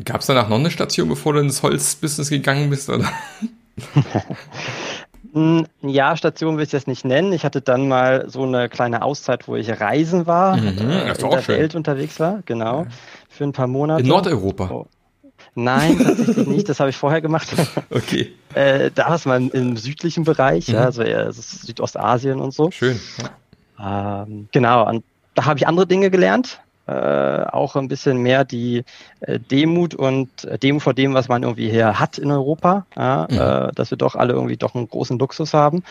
Gab 0.05 0.21
es 0.21 0.27
danach 0.27 0.49
noch 0.49 0.59
eine 0.59 0.71
Station, 0.71 1.09
bevor 1.09 1.33
du 1.33 1.41
ins 1.41 1.63
Holzbusiness 1.63 2.29
gegangen 2.29 2.71
bist, 2.71 2.89
oder? 2.91 3.09
Ja, 5.83 6.17
Station 6.17 6.57
will 6.57 6.65
ich 6.65 6.71
das 6.71 6.87
nicht 6.87 7.05
nennen. 7.05 7.31
Ich 7.35 7.45
hatte 7.45 7.61
dann 7.61 7.89
mal 7.89 8.25
so 8.27 8.45
eine 8.45 8.71
kleine 8.71 9.03
Auszeit, 9.03 9.47
wo 9.47 9.57
ich 9.57 9.69
reisen 9.69 10.27
war, 10.27 10.57
mhm, 10.57 10.67
äh, 10.79 11.13
in 11.13 11.31
der 11.31 11.43
schön. 11.43 11.59
Welt 11.59 11.75
unterwegs 11.75 12.19
war, 12.19 12.41
genau, 12.47 12.87
für 13.29 13.45
ein 13.45 13.53
paar 13.53 13.67
Monate. 13.67 14.01
In 14.01 14.09
Nordeuropa? 14.09 14.71
Oh. 14.71 14.87
Nein, 15.55 15.99
tatsächlich 15.99 16.47
nicht. 16.47 16.69
Das 16.71 16.81
habe 16.81 16.89
ich 16.89 16.97
vorher 16.97 17.21
gemacht. 17.21 17.49
Okay. 17.91 18.33
Äh, 18.55 18.91
da 18.95 19.15
ist 19.15 19.27
man 19.27 19.51
im 19.51 19.77
südlichen 19.77 20.25
Bereich, 20.25 20.69
mhm. 20.69 20.75
ja, 20.75 20.81
also 20.85 21.03
eher 21.03 21.31
Südostasien 21.33 22.41
und 22.41 22.55
so. 22.55 22.71
Schön. 22.71 22.99
Ja. 23.79 24.23
Ähm, 24.23 24.49
genau, 24.53 24.89
und 24.89 25.05
da 25.35 25.45
habe 25.45 25.59
ich 25.59 25.67
andere 25.67 25.87
Dinge 25.87 26.11
gelernt 26.11 26.61
äh, 26.87 27.45
auch 27.45 27.77
ein 27.77 27.89
bisschen 27.89 28.19
mehr 28.19 28.45
die 28.45 28.85
äh, 29.21 29.39
Demut 29.39 29.95
und 29.95 30.45
äh, 30.45 30.59
Demut 30.59 30.83
vor 30.83 30.95
dem, 30.95 31.15
was 31.15 31.29
man 31.29 31.43
irgendwie 31.43 31.71
hier 31.71 31.99
hat 31.99 32.19
in 32.19 32.31
Europa, 32.31 32.87
ja, 32.97 33.27
mhm. 33.29 33.37
äh, 33.37 33.73
dass 33.75 33.91
wir 33.91 33.99
doch 33.99 34.15
alle 34.15 34.35
irgendwie 34.35 34.57
doch 34.57 34.75
einen 34.75 34.89
großen 34.89 35.19
Luxus 35.19 35.53
haben. 35.53 35.83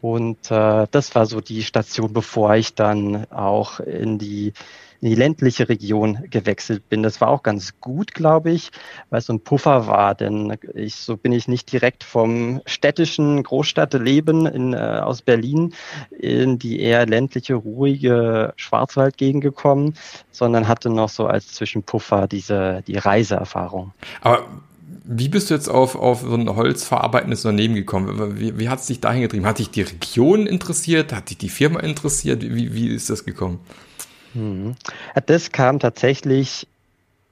Und 0.00 0.50
äh, 0.50 0.86
das 0.90 1.14
war 1.14 1.26
so 1.26 1.40
die 1.40 1.62
Station, 1.62 2.12
bevor 2.12 2.54
ich 2.54 2.74
dann 2.74 3.26
auch 3.30 3.80
in 3.80 4.18
die 4.18 4.52
in 5.00 5.08
die 5.08 5.14
ländliche 5.14 5.68
Region 5.68 6.18
gewechselt 6.30 6.88
bin. 6.88 7.02
Das 7.02 7.20
war 7.20 7.28
auch 7.28 7.42
ganz 7.42 7.80
gut, 7.80 8.14
glaube 8.14 8.50
ich, 8.50 8.70
weil 9.10 9.18
es 9.18 9.26
so 9.26 9.32
ein 9.32 9.40
Puffer 9.40 9.86
war, 9.86 10.14
denn 10.14 10.56
ich, 10.74 10.96
so 10.96 11.16
bin 11.16 11.32
ich 11.32 11.48
nicht 11.48 11.70
direkt 11.72 12.04
vom 12.04 12.60
städtischen 12.66 13.42
Großstadtleben 13.42 14.46
in, 14.46 14.72
äh, 14.72 14.76
aus 14.76 15.22
Berlin 15.22 15.74
in 16.18 16.58
die 16.58 16.80
eher 16.80 17.06
ländliche, 17.06 17.54
ruhige 17.54 18.52
Schwarzwaldgegend 18.56 19.42
gekommen, 19.42 19.94
sondern 20.30 20.68
hatte 20.68 20.90
noch 20.90 21.08
so 21.08 21.26
als 21.26 21.52
Zwischenpuffer 21.52 22.26
diese, 22.26 22.82
die 22.86 22.96
Reiseerfahrung. 22.96 23.92
Aber 24.20 24.44
wie 25.08 25.28
bist 25.28 25.50
du 25.50 25.54
jetzt 25.54 25.68
auf, 25.68 25.94
auf 25.94 26.22
so 26.22 26.34
ein 26.34 26.48
holzverarbeitendes 26.48 27.44
Unternehmen 27.44 27.74
gekommen? 27.74 28.38
Wie, 28.38 28.58
wie 28.58 28.68
hat 28.68 28.80
es 28.80 28.86
dich 28.86 29.00
dahin 29.00 29.22
getrieben? 29.22 29.46
Hat 29.46 29.58
dich 29.58 29.70
die 29.70 29.82
Region 29.82 30.46
interessiert? 30.46 31.12
Hat 31.12 31.30
dich 31.30 31.38
die 31.38 31.48
Firma 31.48 31.80
interessiert? 31.80 32.42
Wie, 32.42 32.74
wie 32.74 32.88
ist 32.88 33.08
das 33.08 33.24
gekommen? 33.24 33.60
Mhm. 34.36 34.76
Das 35.26 35.52
kam 35.52 35.78
tatsächlich 35.78 36.66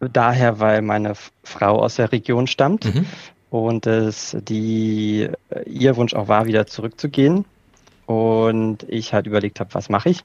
daher, 0.00 0.60
weil 0.60 0.82
meine 0.82 1.14
Frau 1.42 1.80
aus 1.80 1.96
der 1.96 2.12
Region 2.12 2.46
stammt 2.46 2.86
mhm. 2.86 3.06
und 3.50 3.86
es 3.86 4.36
die, 4.40 5.28
ihr 5.66 5.96
Wunsch 5.96 6.14
auch 6.14 6.28
war, 6.28 6.46
wieder 6.46 6.66
zurückzugehen. 6.66 7.44
Und 8.06 8.82
ich 8.88 9.14
halt 9.14 9.26
überlegt 9.26 9.60
habe, 9.60 9.72
was 9.72 9.88
mache 9.88 10.10
ich? 10.10 10.22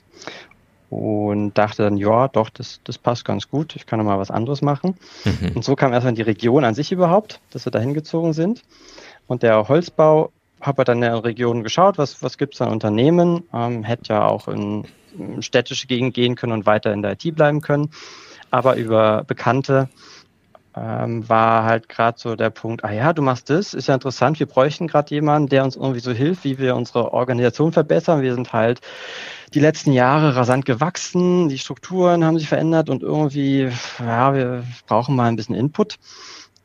Und 0.90 1.54
dachte 1.54 1.84
dann, 1.84 1.98
ja, 1.98 2.28
doch, 2.28 2.50
das, 2.50 2.82
das 2.84 2.98
passt 2.98 3.24
ganz 3.24 3.50
gut, 3.50 3.76
ich 3.76 3.86
kann 3.86 4.00
noch 4.00 4.06
mal 4.06 4.20
was 4.20 4.32
anderes 4.32 4.62
machen. 4.62 4.98
Mhm. 5.24 5.56
Und 5.56 5.64
so 5.64 5.76
kam 5.76 5.94
erstmal 5.94 6.14
die 6.14 6.24
Region 6.24 6.66
an 6.66 6.74
sich 6.74 6.92
überhaupt, 6.92 7.40
dass 7.52 7.66
wir 7.66 7.72
da 7.72 7.80
hingezogen 7.80 8.34
sind. 8.34 8.64
Und 9.28 9.44
der 9.44 9.70
Holzbau 9.70 10.32
habe 10.62 10.84
dann 10.84 10.98
in 10.98 11.02
der 11.02 11.24
Region 11.24 11.64
geschaut, 11.64 11.98
was, 11.98 12.22
was 12.22 12.38
gibt 12.38 12.56
es 12.56 12.62
an 12.62 12.70
Unternehmen, 12.70 13.44
ähm, 13.54 13.84
hätte 13.84 14.14
ja 14.14 14.28
auch 14.28 14.48
in 14.48 14.86
städtische 15.40 15.88
Gegend 15.88 16.14
gehen 16.14 16.36
können 16.36 16.54
und 16.54 16.66
weiter 16.66 16.94
in 16.94 17.02
der 17.02 17.14
IT 17.14 17.36
bleiben 17.36 17.62
können. 17.62 17.92
Aber 18.52 18.76
über 18.76 19.24
Bekannte 19.26 19.90
ähm, 20.76 21.28
war 21.28 21.64
halt 21.64 21.90
gerade 21.90 22.18
so 22.20 22.36
der 22.36 22.50
Punkt, 22.50 22.84
ah 22.84 22.92
ja, 22.92 23.14
du 23.14 23.22
machst 23.22 23.50
das, 23.50 23.74
ist 23.74 23.88
ja 23.88 23.96
interessant, 23.96 24.40
wir 24.40 24.46
bräuchten 24.46 24.88
gerade 24.88 25.14
jemanden, 25.14 25.50
der 25.50 25.64
uns 25.64 25.76
irgendwie 25.76 26.00
so 26.00 26.12
hilft, 26.12 26.44
wie 26.44 26.58
wir 26.58 26.76
unsere 26.76 27.14
Organisation 27.14 27.72
verbessern. 27.72 28.22
Wir 28.22 28.36
sind 28.36 28.54
halt 28.54 28.82
die 29.54 29.60
letzten 29.60 29.94
Jahre 29.94 30.36
rasant 30.36 30.66
gewachsen, 30.66 31.50
die 31.50 31.58
Strukturen 31.58 32.24
haben 32.24 32.38
sich 32.38 32.48
verändert 32.48 32.90
und 32.90 33.02
irgendwie, 33.02 33.70
ja, 34.00 34.34
wir 34.34 34.64
brauchen 34.88 35.16
mal 35.16 35.28
ein 35.28 35.36
bisschen 35.36 35.56
Input. 35.56 35.98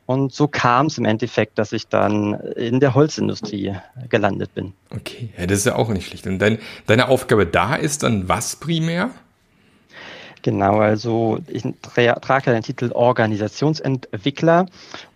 Und 0.07 0.33
so 0.33 0.49
kam 0.49 0.87
es 0.87 0.99
im 0.99 1.07
Endeffekt, 1.07 1.59
dass 1.59 1.73
ich 1.73 1.89
dann 1.89 2.35
in 2.57 2.81
der 2.81 2.95
Holzindustrie 2.95 3.75
gelandet 4.11 4.55
bin. 4.55 4.75
Okay, 4.91 5.31
ja, 5.39 5.47
das 5.47 5.61
ist 5.61 5.67
ja 5.67 5.77
auch 5.77 5.89
nicht 5.89 6.09
schlecht. 6.09 6.27
Und 6.27 6.39
dein, 6.39 6.59
deine 6.87 7.09
Aufgabe 7.09 7.47
da 7.47 7.75
ist 7.75 8.03
dann 8.03 8.29
was 8.29 8.57
primär? 8.57 9.11
Genau, 10.43 10.81
also 10.81 11.39
ich 11.49 11.65
tra 11.81 12.15
trage 12.17 12.53
den 12.53 12.63
Titel 12.63 12.93
Organisationsentwickler 12.93 14.67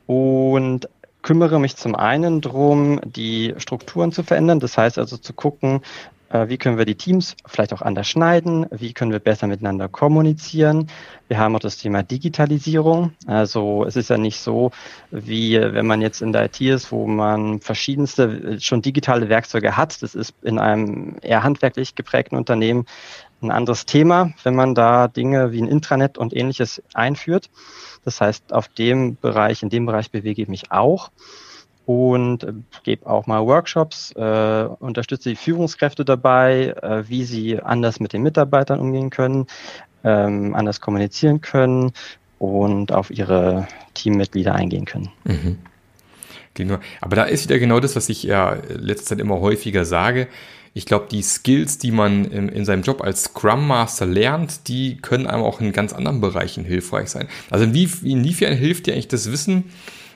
und 0.06 0.88
kümmere 1.20 1.60
mich 1.60 1.76
zum 1.76 1.94
einen 1.94 2.40
darum, 2.40 2.98
die 3.04 3.52
Strukturen 3.58 4.10
zu 4.10 4.22
verändern. 4.22 4.60
Das 4.60 4.78
heißt 4.78 4.98
also 4.98 5.18
zu 5.18 5.34
gucken, 5.34 5.82
wie 6.30 6.58
können 6.58 6.76
wir 6.76 6.84
die 6.84 6.94
Teams 6.94 7.36
vielleicht 7.46 7.72
auch 7.72 7.80
anders 7.80 8.08
schneiden, 8.08 8.66
wie 8.70 8.92
können 8.92 9.12
wir 9.12 9.18
besser 9.18 9.46
miteinander 9.46 9.88
kommunizieren. 9.88 10.88
Wir 11.26 11.38
haben 11.38 11.56
auch 11.56 11.60
das 11.60 11.78
Thema 11.78 12.02
Digitalisierung. 12.02 13.12
Also 13.26 13.84
es 13.84 13.96
ist 13.96 14.10
ja 14.10 14.18
nicht 14.18 14.40
so, 14.40 14.70
wie 15.10 15.58
wenn 15.60 15.86
man 15.86 16.02
jetzt 16.02 16.20
in 16.20 16.32
der 16.32 16.46
IT 16.46 16.60
ist, 16.60 16.92
wo 16.92 17.06
man 17.06 17.60
verschiedenste 17.60 18.24
äh, 18.24 18.60
schon 18.60 18.82
digitale 18.82 19.28
Werkzeuge 19.28 19.76
hat. 19.76 20.02
Das 20.02 20.14
ist 20.14 20.34
in 20.42 20.58
einem 20.58 21.16
eher 21.22 21.42
handwerklich 21.42 21.94
geprägten 21.94 22.36
Unternehmen 22.36 22.86
ein 23.40 23.50
anderes 23.50 23.86
Thema, 23.86 24.32
wenn 24.42 24.54
man 24.54 24.74
da 24.74 25.08
Dinge 25.08 25.52
wie 25.52 25.62
ein 25.62 25.68
Intranet 25.68 26.18
und 26.18 26.34
ähnliches 26.34 26.82
einführt. 26.92 27.50
Das 28.04 28.20
heißt, 28.20 28.52
auf 28.52 28.68
dem 28.68 29.16
Bereich, 29.16 29.62
in 29.62 29.70
dem 29.70 29.86
Bereich 29.86 30.10
bewege 30.10 30.42
ich 30.42 30.48
mich 30.48 30.72
auch 30.72 31.10
und 31.88 32.44
äh, 32.44 32.52
gebe 32.82 33.06
auch 33.06 33.26
mal 33.26 33.46
Workshops, 33.46 34.12
äh, 34.12 34.64
unterstütze 34.78 35.30
die 35.30 35.36
Führungskräfte 35.36 36.04
dabei, 36.04 36.74
äh, 36.82 37.08
wie 37.08 37.24
sie 37.24 37.62
anders 37.62 37.98
mit 37.98 38.12
den 38.12 38.22
Mitarbeitern 38.22 38.78
umgehen 38.78 39.08
können, 39.08 39.46
ähm, 40.04 40.54
anders 40.54 40.82
kommunizieren 40.82 41.40
können 41.40 41.92
und 42.38 42.92
auf 42.92 43.10
ihre 43.10 43.68
Teammitglieder 43.94 44.54
eingehen 44.54 44.84
können. 44.84 45.08
Mhm. 45.24 45.56
Genau. 46.52 46.76
Aber 47.00 47.16
da 47.16 47.22
ist 47.22 47.44
wieder 47.48 47.58
genau 47.58 47.80
das, 47.80 47.96
was 47.96 48.10
ich 48.10 48.22
ja 48.22 48.58
letzte 48.68 49.06
Zeit 49.06 49.20
immer 49.20 49.40
häufiger 49.40 49.86
sage. 49.86 50.28
Ich 50.74 50.84
glaube, 50.84 51.06
die 51.10 51.22
Skills, 51.22 51.78
die 51.78 51.90
man 51.90 52.26
in, 52.26 52.50
in, 52.50 52.66
seinem 52.66 52.82
Job 52.82 53.00
als 53.00 53.24
Scrum 53.24 53.66
Master 53.66 54.04
lernt, 54.04 54.68
die 54.68 54.98
können 54.98 55.26
einem 55.26 55.42
auch 55.42 55.62
in 55.62 55.72
ganz 55.72 55.94
anderen 55.94 56.20
Bereichen 56.20 56.64
hilfreich 56.64 57.08
sein. 57.08 57.28
Also 57.48 57.64
inwiefern 57.64 58.54
hilft 58.54 58.86
dir 58.86 58.92
eigentlich 58.92 59.08
das 59.08 59.32
Wissen, 59.32 59.64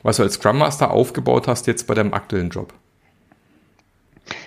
was 0.02 0.16
du 0.16 0.22
als 0.22 0.34
Scrum 0.34 0.58
Master 0.58 0.90
aufgebaut 0.90 1.48
hast, 1.48 1.66
jetzt 1.66 1.86
bei 1.86 1.94
deinem 1.94 2.14
aktuellen 2.14 2.50
Job? 2.50 2.72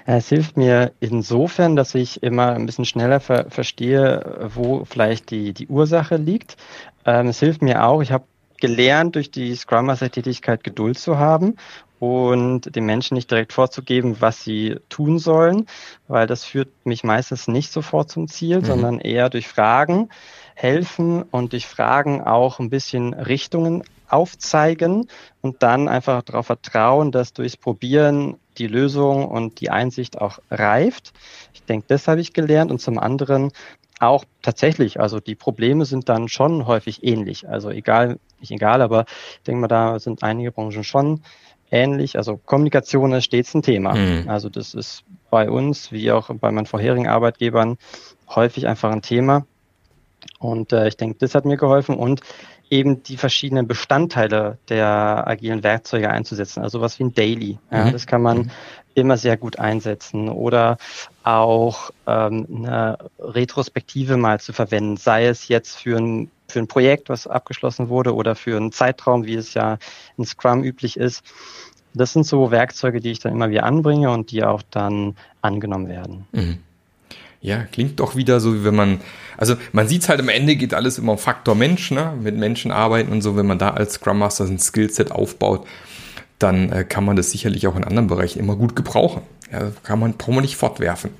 Es 0.06 0.30
hilft 0.30 0.56
mir 0.58 0.92
insofern, 1.00 1.76
dass 1.76 1.96
ich 1.96 2.22
immer 2.24 2.54
ein 2.54 2.66
bisschen 2.66 2.86
schneller 2.86 3.20
ver 3.20 3.48
verstehe, 3.50 4.50
wo 4.54 4.86
vielleicht 4.86 5.32
die, 5.32 5.54
die 5.54 5.68
Ursache 5.68 6.18
liegt. 6.18 6.58
Ähm, 7.06 7.28
es 7.28 7.40
hilft 7.40 7.62
mir 7.62 7.84
auch, 7.84 8.02
ich 8.02 8.12
habe 8.12 8.26
gelernt, 8.60 9.16
durch 9.16 9.32
die 9.32 9.56
Scrum 9.56 9.88
Master 9.88 10.12
Tätigkeit 10.12 10.64
Geduld 10.64 10.98
zu 10.98 11.18
haben 11.18 11.56
und 12.00 12.76
den 12.76 12.86
Menschen 12.86 13.16
nicht 13.16 13.32
direkt 13.32 13.54
vorzugeben, 13.54 14.18
was 14.20 14.44
sie 14.44 14.78
tun 14.90 15.18
sollen, 15.18 15.66
weil 16.08 16.28
das 16.28 16.44
führt 16.44 16.70
mich 16.86 17.04
meistens 17.04 17.48
nicht 17.48 17.72
sofort 17.72 18.10
zum 18.10 18.28
Ziel, 18.28 18.60
mhm. 18.60 18.66
sondern 18.66 19.00
eher 19.00 19.30
durch 19.30 19.48
Fragen 19.48 20.10
helfen 20.56 21.24
und 21.24 21.52
durch 21.54 21.68
Fragen 21.68 22.22
auch 22.22 22.60
ein 22.60 22.70
bisschen 22.70 23.14
Richtungen 23.14 23.84
aufzeigen 24.10 25.08
und 25.42 25.64
dann 25.64 25.88
einfach 25.88 26.22
darauf 26.24 26.48
vertrauen, 26.48 27.12
dass 27.12 27.34
durchs 27.34 27.58
Probieren 27.58 28.38
die 28.58 28.68
Lösung 28.68 29.28
und 29.28 29.60
die 29.60 29.70
Einsicht 29.70 30.20
auch 30.20 30.40
reift. 30.50 31.14
Ich 31.54 31.64
denke, 31.64 31.86
das 31.90 32.08
habe 32.08 32.22
ich 32.22 32.34
gelernt 32.34 32.72
und 32.72 32.80
zum 32.80 32.98
anderen 33.00 33.52
auch 34.00 34.26
tatsächlich, 34.42 35.00
also 35.00 35.20
die 35.20 35.36
Probleme 35.36 35.86
sind 35.86 36.10
dann 36.10 36.28
schon 36.28 36.68
häufig 36.68 37.04
ähnlich. 37.04 37.48
Also 37.48 37.70
egal, 37.70 38.20
nicht 38.40 38.52
egal, 38.52 38.82
aber 38.82 39.06
ich 39.08 39.44
denke 39.44 39.62
mal, 39.62 39.68
da 39.68 40.00
sind 40.00 40.24
einige 40.24 40.52
Branchen 40.52 40.84
schon 40.84 41.22
ähnlich. 41.72 42.18
Also 42.18 42.38
Kommunikation 42.38 43.14
ist 43.14 43.26
stets 43.26 43.54
ein 43.54 43.62
Thema. 43.62 43.96
Mhm. 43.96 44.30
Also 44.30 44.50
das 44.50 44.74
ist 44.74 45.04
bei 45.30 45.50
uns, 45.50 45.92
wie 45.92 46.12
auch 46.12 46.30
bei 46.36 46.52
meinen 46.52 46.66
vorherigen 46.66 47.08
Arbeitgebern, 47.08 47.78
häufig 48.30 48.68
einfach 48.68 48.92
ein 48.92 49.02
Thema. 49.02 49.46
Und 50.40 50.74
äh, 50.74 50.88
ich 50.88 50.98
denke, 50.98 51.18
das 51.20 51.36
hat 51.36 51.46
mir 51.46 51.58
geholfen 51.58 51.96
und 51.96 52.22
eben 52.70 53.04
die 53.04 53.18
verschiedenen 53.18 53.68
Bestandteile 53.68 54.58
der 54.70 55.28
agilen 55.28 55.64
Werkzeuge 55.64 56.10
einzusetzen. 56.10 56.64
Also 56.64 56.82
was 56.82 57.00
wie 57.00 57.04
ein 57.04 57.14
Daily. 57.14 57.60
Ja, 57.72 57.86
mhm. 57.86 57.92
Das 57.92 58.08
kann 58.08 58.22
man 58.22 58.38
mhm. 58.38 58.52
immer 58.96 59.18
sehr 59.18 59.38
gut 59.38 59.60
einsetzen. 59.60 60.30
Oder 60.30 60.78
auch 61.24 61.92
ähm, 62.08 62.48
eine 62.50 62.98
Retrospektive 63.20 64.18
mal 64.18 64.40
zu 64.40 64.54
verwenden, 64.54 64.98
sei 64.98 65.28
es 65.28 65.48
jetzt 65.48 65.76
für 65.78 65.98
ein, 65.98 66.32
für 66.48 66.60
ein 66.60 66.68
Projekt, 66.68 67.10
was 67.10 67.28
abgeschlossen 67.28 67.90
wurde, 67.90 68.16
oder 68.16 68.36
für 68.36 68.58
einen 68.58 68.72
Zeitraum, 68.72 69.26
wie 69.26 69.36
es 69.36 69.54
ja 69.54 69.78
in 70.18 70.26
Scrum 70.26 70.64
üblich 70.64 70.98
ist. 70.98 71.24
Das 71.94 72.12
sind 72.14 72.26
so 72.26 72.52
Werkzeuge, 72.52 73.00
die 73.00 73.12
ich 73.12 73.20
dann 73.20 73.32
immer 73.32 73.50
wieder 73.50 73.64
anbringe 73.64 74.12
und 74.12 74.32
die 74.32 74.44
auch 74.44 74.62
dann 74.70 75.16
angenommen 75.42 75.88
werden. 75.88 76.28
Mhm. 76.34 76.58
Ja, 77.46 77.64
klingt 77.72 78.00
doch 78.00 78.16
wieder 78.16 78.40
so, 78.40 78.56
wie 78.56 78.64
wenn 78.64 78.74
man, 78.74 79.02
also 79.38 79.56
man 79.72 79.88
sieht 79.88 80.02
es 80.02 80.10
halt 80.10 80.20
am 80.20 80.30
Ende 80.30 80.56
geht 80.56 80.74
alles 80.74 80.98
immer 80.98 81.12
um 81.12 81.20
Faktor 81.20 81.54
Mensch, 81.54 81.92
ne? 81.92 82.12
mit 82.20 82.36
Menschen 82.36 82.72
arbeiten 82.72 83.12
und 83.12 83.22
so, 83.22 83.38
wenn 83.38 83.46
man 83.46 83.60
da 83.60 83.70
als 83.70 83.94
Scrum 83.94 84.18
Master 84.18 84.46
ein 84.46 84.58
Skillset 84.58 85.12
aufbaut, 85.12 85.68
dann 86.40 86.72
äh, 86.72 86.84
kann 86.86 87.06
man 87.06 87.16
das 87.16 87.30
sicherlich 87.30 87.68
auch 87.68 87.76
in 87.76 87.84
anderen 87.84 88.08
Bereichen 88.08 88.40
immer 88.40 88.56
gut 88.56 88.76
gebrauchen. 88.76 89.22
Ja, 89.52 89.72
kann 89.84 90.00
man, 90.00 90.14
braucht 90.14 90.34
man 90.34 90.42
nicht 90.42 90.56
fortwerfen. 90.56 91.12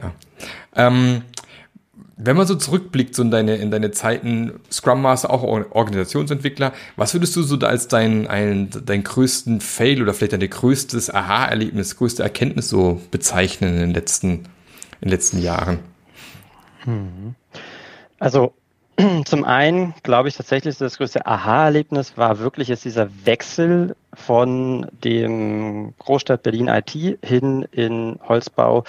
Ja. 0.00 0.12
Ähm, 0.76 1.22
wenn 2.16 2.36
man 2.36 2.46
so 2.46 2.54
zurückblickt 2.54 3.16
so 3.16 3.22
in 3.22 3.32
deine, 3.32 3.56
in 3.56 3.72
deine 3.72 3.90
Zeiten, 3.90 4.60
Scrum 4.70 5.02
Master, 5.02 5.30
auch 5.30 5.42
Organisationsentwickler, 5.42 6.72
was 6.94 7.14
würdest 7.14 7.34
du 7.34 7.42
so 7.42 7.58
als 7.58 7.88
deinen 7.88 8.28
ein, 8.28 8.70
dein 8.86 9.02
größten 9.02 9.60
Fail 9.60 10.02
oder 10.02 10.14
vielleicht 10.14 10.34
dein 10.34 10.48
größtes 10.48 11.12
Aha-Erlebnis, 11.12 11.96
größte 11.96 12.22
Erkenntnis 12.22 12.68
so 12.68 13.00
bezeichnen 13.10 13.74
in 13.74 13.80
den 13.80 13.94
letzten 13.94 14.44
in 15.02 15.08
den 15.08 15.10
letzten 15.10 15.38
Jahren? 15.38 15.80
Hm. 16.84 17.34
Also 18.18 18.54
zum 19.24 19.44
einen 19.44 19.94
glaube 20.02 20.28
ich 20.28 20.36
tatsächlich, 20.36 20.78
das 20.78 20.96
größte 20.96 21.26
Aha-Erlebnis 21.26 22.16
war 22.16 22.38
wirklich 22.38 22.68
jetzt 22.68 22.84
dieser 22.84 23.08
Wechsel 23.24 23.96
von 24.14 24.86
dem 25.04 25.94
Großstadt 25.98 26.44
Berlin 26.44 26.68
IT 26.68 27.18
hin 27.24 27.66
in 27.72 28.18
Holzbau 28.26 28.84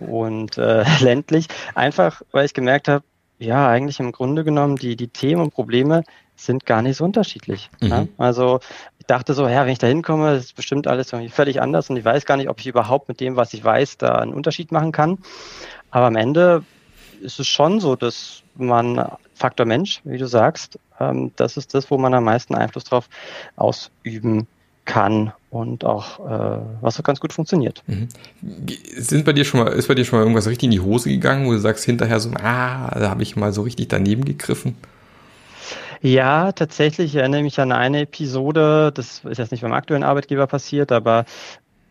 und 0.00 0.58
äh, 0.58 0.84
ländlich. 1.00 1.48
Einfach, 1.74 2.22
weil 2.30 2.44
ich 2.44 2.54
gemerkt 2.54 2.88
habe, 2.88 3.04
ja, 3.38 3.68
eigentlich 3.68 4.00
im 4.00 4.12
Grunde 4.12 4.44
genommen, 4.44 4.76
die, 4.76 4.96
die 4.96 5.08
Themen 5.08 5.40
und 5.40 5.54
Probleme 5.54 6.04
sind 6.36 6.66
gar 6.66 6.82
nicht 6.82 6.98
so 6.98 7.04
unterschiedlich. 7.04 7.70
Mhm. 7.80 7.88
Ne? 7.88 8.08
Also 8.18 8.60
dachte 9.08 9.34
so, 9.34 9.48
ja, 9.48 9.64
wenn 9.64 9.72
ich 9.72 9.78
da 9.78 9.88
hinkomme, 9.88 10.36
ist 10.36 10.54
bestimmt 10.54 10.86
alles 10.86 11.12
völlig 11.30 11.60
anders 11.60 11.90
und 11.90 11.96
ich 11.96 12.04
weiß 12.04 12.24
gar 12.26 12.36
nicht, 12.36 12.48
ob 12.48 12.60
ich 12.60 12.66
überhaupt 12.66 13.08
mit 13.08 13.20
dem, 13.20 13.36
was 13.36 13.54
ich 13.54 13.64
weiß, 13.64 13.98
da 13.98 14.16
einen 14.16 14.34
Unterschied 14.34 14.70
machen 14.70 14.92
kann. 14.92 15.18
Aber 15.90 16.06
am 16.06 16.16
Ende 16.16 16.62
ist 17.20 17.40
es 17.40 17.48
schon 17.48 17.80
so, 17.80 17.96
dass 17.96 18.42
man 18.54 19.10
Faktor 19.34 19.66
Mensch, 19.66 20.00
wie 20.04 20.18
du 20.18 20.26
sagst, 20.26 20.78
ähm, 21.00 21.32
das 21.36 21.56
ist 21.56 21.74
das, 21.74 21.90
wo 21.90 21.98
man 21.98 22.14
am 22.14 22.24
meisten 22.24 22.54
Einfluss 22.54 22.84
drauf 22.84 23.08
ausüben 23.56 24.46
kann 24.84 25.32
und 25.50 25.84
auch 25.84 26.20
äh, 26.20 26.60
was 26.80 26.96
so 26.96 27.02
ganz 27.02 27.20
gut 27.20 27.32
funktioniert. 27.32 27.82
Mhm. 27.86 28.08
Sind 28.96 29.24
bei 29.24 29.32
dir 29.32 29.44
schon 29.44 29.60
mal, 29.60 29.68
ist 29.68 29.88
bei 29.88 29.94
dir 29.94 30.04
schon 30.04 30.18
mal 30.18 30.22
irgendwas 30.22 30.46
richtig 30.46 30.64
in 30.64 30.70
die 30.70 30.80
Hose 30.80 31.08
gegangen, 31.08 31.46
wo 31.46 31.52
du 31.52 31.58
sagst 31.58 31.84
hinterher 31.84 32.20
so, 32.20 32.30
ah, 32.42 32.90
da 32.98 33.10
habe 33.10 33.22
ich 33.22 33.36
mal 33.36 33.52
so 33.52 33.62
richtig 33.62 33.88
daneben 33.88 34.24
gegriffen? 34.24 34.76
Ja, 36.00 36.52
tatsächlich 36.52 37.14
erinnere 37.16 37.40
ich 37.40 37.44
mich 37.44 37.60
an 37.60 37.72
eine 37.72 38.02
Episode, 38.02 38.92
das 38.94 39.24
ist 39.24 39.38
jetzt 39.38 39.50
nicht 39.50 39.62
beim 39.62 39.72
aktuellen 39.72 40.04
Arbeitgeber 40.04 40.46
passiert, 40.46 40.92
aber 40.92 41.24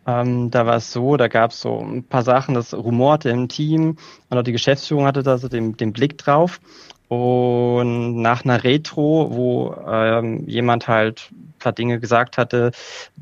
ähm, 0.06 0.50
da 0.50 0.64
war 0.64 0.76
es 0.76 0.92
so, 0.92 1.18
da 1.18 1.28
gab 1.28 1.50
es 1.50 1.60
so 1.60 1.78
ein 1.78 2.04
paar 2.04 2.22
Sachen, 2.22 2.54
das 2.54 2.72
rumorte 2.72 3.28
im 3.28 3.48
Team 3.48 3.98
und 4.30 4.38
auch 4.38 4.42
die 4.42 4.52
Geschäftsführung 4.52 5.04
hatte 5.04 5.22
da 5.22 5.36
so 5.36 5.48
den, 5.48 5.76
den 5.76 5.92
Blick 5.92 6.16
drauf. 6.16 6.60
Und 7.08 8.20
nach 8.20 8.44
einer 8.44 8.64
Retro, 8.64 9.28
wo 9.30 9.74
ähm, 9.86 10.46
jemand 10.46 10.88
halt 10.88 11.30
ein 11.30 11.54
paar 11.58 11.72
Dinge 11.72 12.00
gesagt 12.00 12.38
hatte, 12.38 12.72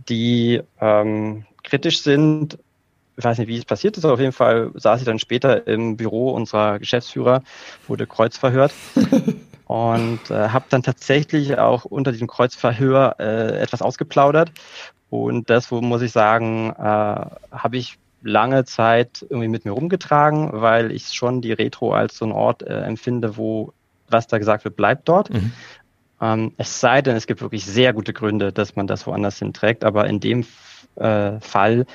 die 0.09 0.61
ähm, 0.81 1.45
kritisch 1.63 2.03
sind, 2.03 2.59
ich 3.17 3.25
weiß 3.25 3.39
nicht, 3.39 3.49
wie 3.49 3.57
es 3.57 3.65
passiert 3.65 3.97
ist, 3.97 4.05
aber 4.05 4.15
auf 4.15 4.21
jeden 4.21 4.33
Fall 4.33 4.71
saß 4.75 5.01
ich 5.01 5.07
dann 5.07 5.19
später 5.19 5.67
im 5.67 5.97
Büro 5.97 6.31
unserer 6.31 6.79
Geschäftsführer, 6.79 7.43
wurde 7.87 8.07
kreuzverhört 8.07 8.73
und 9.67 10.31
äh, 10.31 10.49
habe 10.49 10.67
dann 10.71 10.83
tatsächlich 10.83 11.59
auch 11.59 11.85
unter 11.85 12.13
diesem 12.13 12.29
Kreuzverhör 12.29 13.17
äh, 13.19 13.59
etwas 13.59 13.83
ausgeplaudert. 13.83 14.53
Und 15.11 15.51
das, 15.51 15.71
wo 15.71 15.81
muss 15.81 16.03
ich 16.03 16.13
sagen, 16.13 16.71
äh, 16.71 16.83
habe 16.83 17.77
ich 17.77 17.99
lange 18.23 18.65
Zeit 18.65 19.25
irgendwie 19.29 19.49
mit 19.49 19.65
mir 19.65 19.73
rumgetragen, 19.73 20.51
weil 20.53 20.91
ich 20.91 21.13
schon 21.13 21.43
die 21.43 21.53
Retro 21.53 21.93
als 21.93 22.19
so 22.19 22.25
einen 22.25 22.33
Ort 22.33 22.63
äh, 22.63 22.81
empfinde, 22.83 23.37
wo 23.37 23.73
was 24.09 24.29
da 24.29 24.39
gesagt 24.39 24.65
wird, 24.65 24.77
bleibt 24.77 25.09
dort. 25.09 25.33
Mhm. 25.33 25.53
Ähm, 26.21 26.53
es 26.57 26.81
sei 26.81 27.03
denn, 27.03 27.17
es 27.17 27.27
gibt 27.27 27.41
wirklich 27.41 27.65
sehr 27.65 27.93
gute 27.93 28.13
Gründe, 28.13 28.53
dass 28.53 28.77
man 28.77 28.87
das 28.87 29.07
woanders 29.07 29.39
hinträgt, 29.39 29.85
aber 29.85 30.07
in 30.07 30.21
dem 30.21 30.47
äh, 30.95 31.41
Fall 31.41 31.87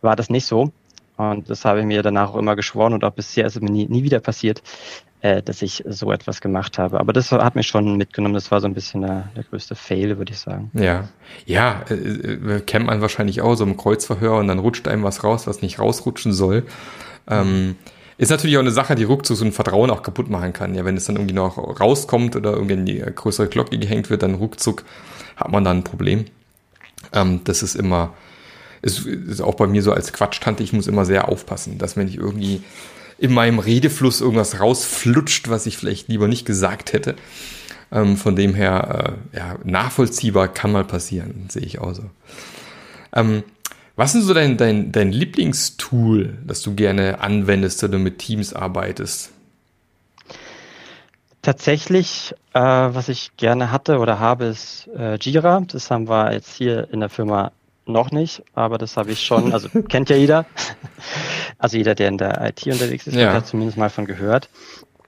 war 0.00 0.16
das 0.16 0.30
nicht 0.30 0.46
so. 0.46 0.72
Und 1.16 1.50
das 1.50 1.64
habe 1.64 1.80
ich 1.80 1.86
mir 1.86 2.02
danach 2.02 2.30
auch 2.30 2.36
immer 2.36 2.56
geschworen 2.56 2.94
und 2.94 3.04
auch 3.04 3.12
bisher 3.12 3.46
ist 3.46 3.56
es 3.56 3.62
mir 3.62 3.70
nie, 3.70 3.86
nie 3.86 4.02
wieder 4.02 4.20
passiert, 4.20 4.62
äh, 5.22 5.42
dass 5.42 5.62
ich 5.62 5.84
so 5.86 6.12
etwas 6.12 6.40
gemacht 6.40 6.78
habe. 6.78 6.98
Aber 6.98 7.12
das 7.12 7.30
hat 7.30 7.54
mich 7.54 7.66
schon 7.66 7.96
mitgenommen. 7.96 8.34
Das 8.34 8.50
war 8.50 8.60
so 8.60 8.66
ein 8.66 8.74
bisschen 8.74 9.02
der, 9.02 9.28
der 9.36 9.44
größte 9.44 9.74
Fail, 9.74 10.18
würde 10.18 10.32
ich 10.32 10.38
sagen. 10.38 10.70
Ja, 10.74 11.08
ja, 11.44 11.84
äh, 11.90 11.94
äh, 11.94 12.60
kennt 12.60 12.86
man 12.86 13.00
wahrscheinlich 13.00 13.40
auch 13.42 13.54
so 13.54 13.64
im 13.64 13.76
Kreuzverhör 13.76 14.38
und 14.38 14.48
dann 14.48 14.58
rutscht 14.58 14.88
einem 14.88 15.02
was 15.02 15.22
raus, 15.22 15.46
was 15.46 15.62
nicht 15.62 15.78
rausrutschen 15.78 16.32
soll. 16.32 16.64
Ähm, 17.28 17.76
ist 18.16 18.30
natürlich 18.30 18.56
auch 18.56 18.62
eine 18.62 18.70
Sache, 18.70 18.94
die 18.94 19.04
ruckzuck 19.04 19.36
so 19.36 19.44
ein 19.44 19.52
Vertrauen 19.52 19.90
auch 19.90 20.02
kaputt 20.02 20.28
machen 20.28 20.52
kann. 20.52 20.74
Ja, 20.74 20.84
wenn 20.84 20.96
es 20.96 21.04
dann 21.04 21.16
irgendwie 21.16 21.34
noch 21.34 21.58
rauskommt 21.58 22.36
oder 22.36 22.52
irgendwie 22.52 22.74
in 22.74 22.86
die 22.86 22.98
größere 22.98 23.48
Glocke 23.48 23.78
gehängt 23.78 24.10
wird, 24.10 24.22
dann 24.22 24.34
ruckzuck 24.34 24.84
hat 25.36 25.50
man 25.50 25.64
dann 25.64 25.78
ein 25.78 25.84
Problem. 25.84 26.26
Ähm, 27.12 27.40
das 27.44 27.62
ist 27.62 27.74
immer, 27.74 28.14
es 28.82 29.00
ist 29.06 29.40
auch 29.40 29.54
bei 29.54 29.66
mir 29.66 29.82
so 29.82 29.92
als 29.92 30.12
Quatschtante, 30.12 30.62
ich 30.62 30.72
muss 30.72 30.86
immer 30.86 31.04
sehr 31.04 31.28
aufpassen, 31.28 31.78
dass 31.78 31.96
wenn 31.96 32.08
ich 32.08 32.16
irgendwie 32.16 32.62
in 33.20 33.32
meinem 33.32 33.58
Redefluss 33.58 34.22
irgendwas 34.22 34.60
rausflutscht, 34.60 35.50
was 35.50 35.66
ich 35.66 35.76
vielleicht 35.76 36.08
lieber 36.08 36.26
nicht 36.26 36.46
gesagt 36.46 36.94
hätte. 36.94 37.16
Ähm, 37.92 38.16
von 38.16 38.34
dem 38.34 38.54
her, 38.54 39.18
äh, 39.34 39.36
ja, 39.36 39.58
nachvollziehbar 39.62 40.48
kann 40.48 40.72
mal 40.72 40.84
passieren, 40.84 41.46
sehe 41.48 41.62
ich 41.62 41.80
auch 41.80 41.94
so. 41.94 42.04
Ähm, 43.12 43.42
was 43.94 44.14
ist 44.14 44.24
so 44.24 44.32
dein, 44.32 44.56
dein, 44.56 44.90
dein 44.90 45.12
Lieblingstool, 45.12 46.38
das 46.46 46.62
du 46.62 46.74
gerne 46.74 47.20
anwendest, 47.20 47.82
wenn 47.82 47.92
du 47.92 47.98
mit 47.98 48.18
Teams 48.18 48.54
arbeitest? 48.54 49.32
Tatsächlich, 51.42 52.34
äh, 52.54 52.60
was 52.60 53.10
ich 53.10 53.36
gerne 53.36 53.70
hatte 53.70 53.98
oder 53.98 54.18
habe, 54.18 54.46
ist 54.46 54.88
äh, 54.96 55.16
Jira. 55.20 55.62
Das 55.68 55.90
haben 55.90 56.08
wir 56.08 56.32
jetzt 56.32 56.54
hier 56.54 56.88
in 56.90 57.00
der 57.00 57.10
Firma 57.10 57.52
noch 57.86 58.10
nicht, 58.10 58.42
aber 58.54 58.78
das 58.78 58.96
habe 58.96 59.10
ich 59.10 59.20
schon, 59.20 59.52
also 59.52 59.68
kennt 59.88 60.10
ja 60.10 60.16
jeder. 60.16 60.46
Also 61.58 61.76
jeder, 61.76 61.94
der 61.94 62.08
in 62.08 62.18
der 62.18 62.40
IT 62.48 62.66
unterwegs 62.66 63.06
ist, 63.06 63.16
ja. 63.16 63.32
hat 63.32 63.46
zumindest 63.46 63.78
mal 63.78 63.90
von 63.90 64.06
gehört. 64.06 64.48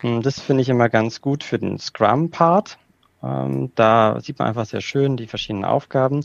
Hm, 0.00 0.22
das 0.22 0.40
finde 0.40 0.62
ich 0.62 0.68
immer 0.68 0.88
ganz 0.88 1.20
gut 1.20 1.44
für 1.44 1.58
den 1.58 1.78
Scrum-Part. 1.78 2.78
Ähm, 3.22 3.70
da 3.74 4.20
sieht 4.20 4.38
man 4.38 4.48
einfach 4.48 4.66
sehr 4.66 4.80
schön 4.80 5.16
die 5.16 5.28
verschiedenen 5.28 5.64
Aufgaben, 5.64 6.24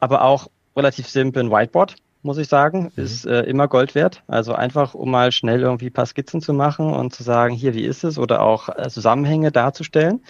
aber 0.00 0.22
auch 0.22 0.48
relativ 0.74 1.08
simpel 1.08 1.44
ein 1.44 1.50
Whiteboard 1.50 1.96
muss 2.22 2.38
ich 2.38 2.48
sagen, 2.48 2.92
mhm. 2.94 3.04
ist 3.04 3.26
äh, 3.26 3.42
immer 3.42 3.68
Gold 3.68 3.94
wert. 3.94 4.22
Also 4.26 4.54
einfach, 4.54 4.94
um 4.94 5.10
mal 5.10 5.32
schnell 5.32 5.60
irgendwie 5.60 5.86
ein 5.86 5.92
paar 5.92 6.06
Skizzen 6.06 6.40
zu 6.40 6.52
machen 6.52 6.92
und 6.92 7.14
zu 7.14 7.22
sagen, 7.22 7.54
hier, 7.54 7.74
wie 7.74 7.84
ist 7.84 8.04
es? 8.04 8.18
Oder 8.18 8.42
auch 8.42 8.68
äh, 8.68 8.88
Zusammenhänge 8.88 9.52
darzustellen. 9.52 10.22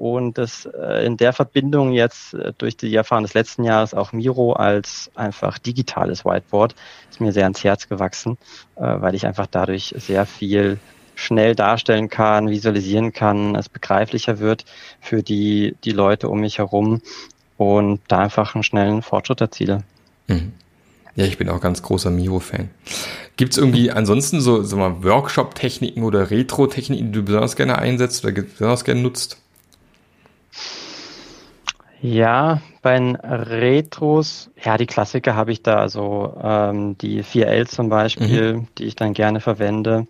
Und 0.00 0.38
das 0.38 0.64
äh, 0.64 1.04
in 1.04 1.18
der 1.18 1.34
Verbindung 1.34 1.92
jetzt 1.92 2.32
äh, 2.32 2.54
durch 2.56 2.74
die 2.74 2.94
Erfahrung 2.94 3.24
des 3.24 3.34
letzten 3.34 3.64
Jahres 3.64 3.92
auch 3.92 4.12
Miro 4.12 4.54
als 4.54 5.10
einfach 5.14 5.58
digitales 5.58 6.24
Whiteboard 6.24 6.74
ist 7.10 7.20
mir 7.20 7.32
sehr 7.32 7.42
ans 7.42 7.62
Herz 7.62 7.86
gewachsen, 7.86 8.38
äh, 8.76 8.80
weil 8.80 9.14
ich 9.14 9.26
einfach 9.26 9.46
dadurch 9.46 9.94
sehr 9.98 10.24
viel 10.24 10.78
schnell 11.16 11.54
darstellen 11.54 12.08
kann, 12.08 12.48
visualisieren 12.48 13.12
kann, 13.12 13.54
es 13.54 13.68
begreiflicher 13.68 14.38
wird 14.38 14.64
für 15.02 15.22
die, 15.22 15.76
die 15.84 15.92
Leute 15.92 16.30
um 16.30 16.40
mich 16.40 16.56
herum 16.56 17.02
und 17.58 18.00
da 18.08 18.20
einfach 18.20 18.54
einen 18.54 18.64
schnellen 18.64 19.02
Fortschritt 19.02 19.42
erziele. 19.42 19.82
Mhm. 20.28 20.54
Ja, 21.14 21.26
ich 21.26 21.36
bin 21.36 21.50
auch 21.50 21.60
ganz 21.60 21.82
großer 21.82 22.10
Miro-Fan. 22.10 22.70
Gibt 23.36 23.52
es 23.52 23.58
irgendwie 23.58 23.90
ansonsten 23.90 24.40
so, 24.40 24.62
so 24.62 24.78
Workshop-Techniken 24.78 26.04
oder 26.04 26.30
Retro-Techniken, 26.30 27.12
die 27.12 27.18
du 27.18 27.22
besonders 27.22 27.54
gerne 27.54 27.76
einsetzt 27.78 28.24
oder 28.24 28.32
besonders 28.32 28.84
gerne 28.84 29.02
nutzt? 29.02 29.36
Ja, 32.02 32.62
bei 32.80 32.98
den 32.98 33.14
Retros, 33.16 34.50
ja, 34.62 34.78
die 34.78 34.86
Klassiker 34.86 35.36
habe 35.36 35.52
ich 35.52 35.62
da, 35.62 35.76
also 35.76 36.34
ähm, 36.42 36.96
die 36.96 37.22
4L 37.22 37.66
zum 37.66 37.90
Beispiel, 37.90 38.54
mhm. 38.54 38.68
die 38.78 38.84
ich 38.84 38.96
dann 38.96 39.12
gerne 39.12 39.40
verwende. 39.40 40.06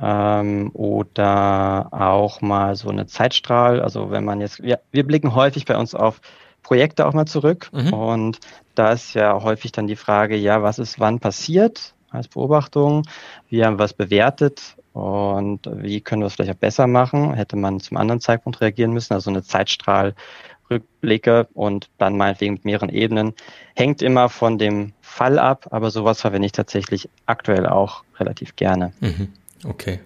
Ähm, 0.00 0.70
oder 0.72 1.88
auch 1.90 2.40
mal 2.40 2.76
so 2.76 2.88
eine 2.88 3.06
Zeitstrahl. 3.06 3.80
Also 3.82 4.10
wenn 4.10 4.24
man 4.24 4.40
jetzt, 4.40 4.62
wir, 4.62 4.80
wir 4.92 5.04
blicken 5.04 5.34
häufig 5.34 5.64
bei 5.64 5.76
uns 5.76 5.94
auf 5.94 6.20
Projekte 6.62 7.06
auch 7.06 7.12
mal 7.12 7.26
zurück. 7.26 7.70
Mhm. 7.72 7.92
Und 7.92 8.38
da 8.74 8.92
ist 8.92 9.14
ja 9.14 9.42
häufig 9.42 9.72
dann 9.72 9.88
die 9.88 9.96
Frage, 9.96 10.36
ja, 10.36 10.62
was 10.62 10.78
ist 10.78 11.00
wann 11.00 11.18
passiert 11.18 11.94
als 12.10 12.28
Beobachtung? 12.28 13.02
Wie 13.48 13.64
haben 13.64 13.78
wir 13.78 13.84
es 13.84 13.94
bewertet? 13.94 14.76
Und 14.92 15.70
wie 15.72 16.00
können 16.00 16.22
wir 16.22 16.26
es 16.26 16.34
vielleicht 16.34 16.50
auch 16.50 16.56
besser 16.56 16.86
machen? 16.86 17.34
Hätte 17.34 17.56
man 17.56 17.80
zum 17.80 17.96
anderen 17.96 18.20
Zeitpunkt 18.20 18.60
reagieren 18.60 18.92
müssen? 18.92 19.14
Also 19.14 19.30
eine 19.30 19.42
Zeitstrahlrückblicke 19.42 21.48
und 21.54 21.88
dann 21.98 22.16
meinetwegen 22.16 22.54
mit 22.54 22.64
mehreren 22.64 22.88
Ebenen. 22.88 23.34
Hängt 23.74 24.02
immer 24.02 24.28
von 24.28 24.58
dem 24.58 24.92
Fall 25.00 25.38
ab, 25.38 25.68
aber 25.70 25.90
sowas 25.90 26.20
verwende 26.20 26.46
ich 26.46 26.52
tatsächlich 26.52 27.08
aktuell 27.26 27.66
auch 27.66 28.02
relativ 28.18 28.56
gerne. 28.56 28.92
Mhm. 29.00 29.28
Okay. 29.64 30.00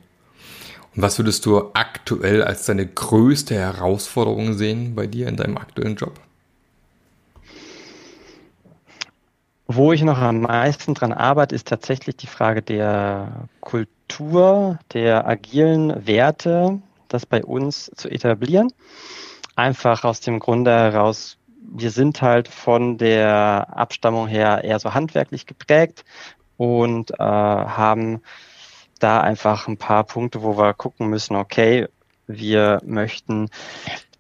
Und 0.95 1.03
was 1.03 1.19
würdest 1.19 1.47
du 1.47 1.71
aktuell 1.73 2.45
als 2.45 2.67
deine 2.67 2.87
größte 2.87 3.55
Herausforderung 3.55 4.55
sehen 4.55 4.95
bei 4.95 5.07
dir 5.07 5.29
in 5.29 5.37
deinem 5.37 5.57
aktuellen 5.57 5.97
Job? 5.97 6.21
Wo 9.67 9.93
ich 9.93 10.03
noch 10.03 10.19
am 10.19 10.43
meisten 10.43 10.93
dran 10.93 11.13
arbeite, 11.13 11.55
ist 11.55 11.69
tatsächlich 11.69 12.17
die 12.17 12.27
Frage 12.27 12.61
der 12.61 13.49
Kultur, 13.61 14.79
der 14.93 15.27
agilen 15.27 16.07
Werte, 16.07 16.83
das 17.09 17.25
bei 17.25 17.43
uns 17.43 17.91
zu 17.97 18.11
etablieren. 18.11 18.73
Einfach 19.57 20.05
aus 20.05 20.21
dem 20.21 20.39
Grunde 20.39 20.71
heraus, 20.71 21.39
wir 21.63 21.91
sind 21.91 22.21
halt 22.21 22.49
von 22.49 22.99
der 22.99 23.69
Abstammung 23.75 24.27
her 24.27 24.65
eher 24.65 24.79
so 24.79 24.93
handwerklich 24.93 25.47
geprägt 25.47 26.05
und 26.59 27.13
äh, 27.13 27.17
haben 27.19 28.21
da 28.99 29.21
einfach 29.21 29.67
ein 29.67 29.79
paar 29.79 30.05
Punkte, 30.05 30.43
wo 30.43 30.59
wir 30.59 30.75
gucken 30.75 31.09
müssen, 31.09 31.37
okay, 31.37 31.89
wir 32.27 32.81
möchten 32.85 33.49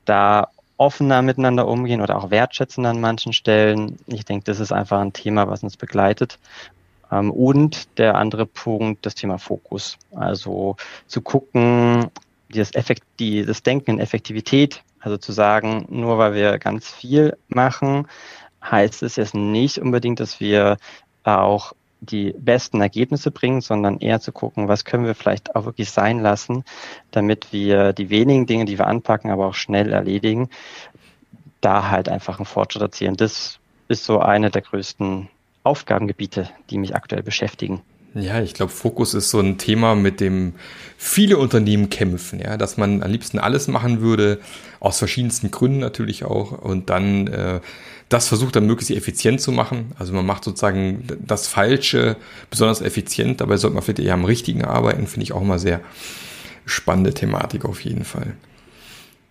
da 0.06 0.48
offener 0.84 1.22
miteinander 1.22 1.66
umgehen 1.66 2.02
oder 2.02 2.16
auch 2.16 2.30
wertschätzender 2.30 2.90
an 2.90 3.00
manchen 3.00 3.32
Stellen. 3.32 3.98
Ich 4.06 4.24
denke, 4.24 4.44
das 4.44 4.60
ist 4.60 4.72
einfach 4.72 5.00
ein 5.00 5.12
Thema, 5.12 5.48
was 5.48 5.62
uns 5.62 5.76
begleitet. 5.76 6.38
Ähm, 7.10 7.30
und 7.30 7.98
der 7.98 8.16
andere 8.16 8.44
Punkt, 8.44 9.06
das 9.06 9.14
Thema 9.14 9.38
Fokus. 9.38 9.96
Also 10.14 10.76
zu 11.06 11.22
gucken, 11.22 12.10
das, 12.50 12.74
Effekt, 12.74 13.02
die, 13.18 13.44
das 13.44 13.62
Denken 13.62 13.92
in 13.92 13.98
Effektivität, 13.98 14.82
also 15.00 15.16
zu 15.16 15.32
sagen, 15.32 15.86
nur 15.88 16.18
weil 16.18 16.34
wir 16.34 16.58
ganz 16.58 16.88
viel 16.88 17.36
machen, 17.48 18.06
heißt 18.62 19.02
es 19.02 19.16
jetzt 19.16 19.34
nicht 19.34 19.78
unbedingt, 19.78 20.20
dass 20.20 20.40
wir 20.40 20.76
auch 21.24 21.72
die 22.04 22.34
besten 22.38 22.80
Ergebnisse 22.80 23.30
bringen, 23.30 23.60
sondern 23.60 23.98
eher 23.98 24.20
zu 24.20 24.32
gucken, 24.32 24.68
was 24.68 24.84
können 24.84 25.06
wir 25.06 25.14
vielleicht 25.14 25.56
auch 25.56 25.64
wirklich 25.64 25.90
sein 25.90 26.20
lassen, 26.20 26.64
damit 27.10 27.52
wir 27.52 27.92
die 27.92 28.10
wenigen 28.10 28.46
Dinge, 28.46 28.64
die 28.64 28.78
wir 28.78 28.86
anpacken, 28.86 29.30
aber 29.30 29.46
auch 29.46 29.54
schnell 29.54 29.92
erledigen, 29.92 30.48
da 31.60 31.90
halt 31.90 32.08
einfach 32.08 32.38
einen 32.38 32.46
Fortschritt 32.46 32.82
erzielen. 32.82 33.16
Das 33.16 33.58
ist 33.88 34.04
so 34.04 34.20
eine 34.20 34.50
der 34.50 34.62
größten 34.62 35.28
Aufgabengebiete, 35.62 36.48
die 36.70 36.78
mich 36.78 36.94
aktuell 36.94 37.22
beschäftigen. 37.22 37.82
Ja, 38.14 38.40
ich 38.40 38.54
glaube, 38.54 38.70
Fokus 38.70 39.12
ist 39.14 39.30
so 39.30 39.40
ein 39.40 39.58
Thema, 39.58 39.96
mit 39.96 40.20
dem 40.20 40.54
viele 40.96 41.36
Unternehmen 41.36 41.90
kämpfen, 41.90 42.38
ja, 42.38 42.56
dass 42.56 42.76
man 42.76 43.02
am 43.02 43.10
liebsten 43.10 43.40
alles 43.40 43.66
machen 43.66 44.00
würde, 44.00 44.38
aus 44.78 44.98
verschiedensten 44.98 45.50
Gründen 45.50 45.80
natürlich 45.80 46.24
auch, 46.24 46.52
und 46.52 46.90
dann 46.90 47.26
äh, 47.26 47.60
das 48.08 48.28
versucht 48.28 48.54
dann 48.54 48.66
möglichst 48.66 48.94
effizient 48.94 49.40
zu 49.40 49.50
machen. 49.50 49.92
Also 49.98 50.12
man 50.12 50.24
macht 50.26 50.44
sozusagen 50.44 51.04
das 51.26 51.48
Falsche 51.48 52.16
besonders 52.50 52.82
effizient, 52.82 53.40
dabei 53.40 53.56
sollte 53.56 53.74
man 53.74 53.82
vielleicht 53.82 53.98
eher 53.98 54.14
am 54.14 54.24
richtigen 54.24 54.64
arbeiten, 54.64 55.08
finde 55.08 55.24
ich 55.24 55.32
auch 55.32 55.42
immer 55.42 55.58
sehr 55.58 55.80
spannende 56.66 57.12
Thematik 57.14 57.64
auf 57.64 57.80
jeden 57.80 58.04
Fall. 58.04 58.34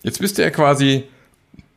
Jetzt 0.01 0.19
bist 0.19 0.37
du 0.37 0.41
ja 0.41 0.49
quasi 0.49 1.05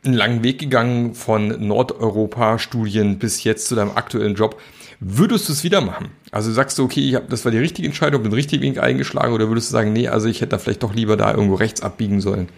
einen 0.07 0.17
langen 0.17 0.43
Weg 0.43 0.59
gegangen 0.59 1.15
von 1.15 1.67
Nordeuropa-Studien 1.67 3.19
bis 3.19 3.45
jetzt 3.45 3.69
zu 3.69 3.75
deinem 3.75 3.93
aktuellen 3.97 4.35
Job. 4.35 4.61
Würdest 5.01 5.49
du 5.49 5.53
es 5.53 5.63
wieder 5.63 5.81
machen? 5.83 6.11
Also 6.31 6.51
sagst 6.53 6.79
du, 6.79 6.85
okay, 6.85 7.07
ich 7.07 7.15
hab, 7.15 7.29
das 7.29 7.45
war 7.45 7.53
die 7.53 7.59
richtige 7.59 7.87
Entscheidung, 7.87 8.23
bin 8.23 8.33
richtig 8.33 8.63
Weg 8.63 8.83
eingeschlagen, 8.83 9.35
oder 9.35 9.49
würdest 9.49 9.69
du 9.69 9.73
sagen, 9.73 9.93
nee, 9.93 10.09
also 10.09 10.29
ich 10.29 10.41
hätte 10.41 10.51
da 10.51 10.59
vielleicht 10.59 10.83
doch 10.83 10.95
lieber 10.95 11.17
da 11.17 11.33
irgendwo 11.33 11.57
rechts 11.57 11.83
abbiegen 11.83 12.21
sollen? 12.21 12.49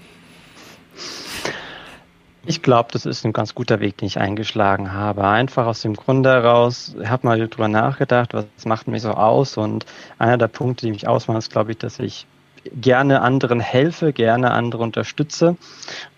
Ich 2.47 2.63
glaube, 2.63 2.91
das 2.93 3.05
ist 3.05 3.27
ein 3.27 3.35
ganz 3.35 3.55
guter 3.55 3.81
Weg, 3.81 3.99
den 3.99 4.07
ich 4.07 4.19
eingeschlagen 4.19 4.93
habe. 4.93 5.27
Einfach 5.27 5.67
aus 5.67 5.83
dem 5.83 5.95
Grunde 5.95 6.31
heraus, 6.31 6.95
ich 6.99 7.09
habe 7.09 7.27
mal 7.27 7.47
drüber 7.47 7.69
nachgedacht, 7.69 8.33
was 8.33 8.47
macht 8.65 8.89
mich 8.89 9.03
so 9.03 9.11
aus 9.11 9.57
und 9.57 9.85
einer 10.19 10.39
der 10.39 10.49
Punkte, 10.49 10.87
die 10.87 10.93
mich 10.93 11.07
ausmachen, 11.07 11.39
ist, 11.39 11.51
glaube 11.51 11.73
ich, 11.73 11.79
dass 11.79 11.99
ich 11.99 12.27
gerne 12.75 13.21
anderen 13.21 13.61
helfe, 13.61 14.13
gerne 14.13 14.53
andere 14.53 14.83
unterstütze 14.83 15.57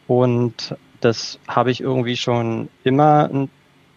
und 0.07 0.77
das 1.01 1.39
habe 1.49 1.71
ich 1.71 1.81
irgendwie 1.81 2.17
schon 2.17 2.69
immer 2.85 3.29
ein 3.33 3.51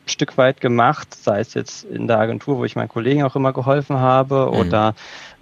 Stück 0.06 0.38
weit 0.38 0.60
gemacht, 0.60 1.16
sei 1.16 1.40
es 1.40 1.54
jetzt 1.54 1.86
in 1.86 2.08
der 2.08 2.20
Agentur, 2.20 2.58
wo 2.58 2.66
ich 2.66 2.76
meinen 2.76 2.90
Kollegen 2.90 3.24
auch 3.24 3.36
immer 3.36 3.54
geholfen 3.54 4.00
habe 4.00 4.50
mhm. 4.52 4.60
oder 4.60 4.96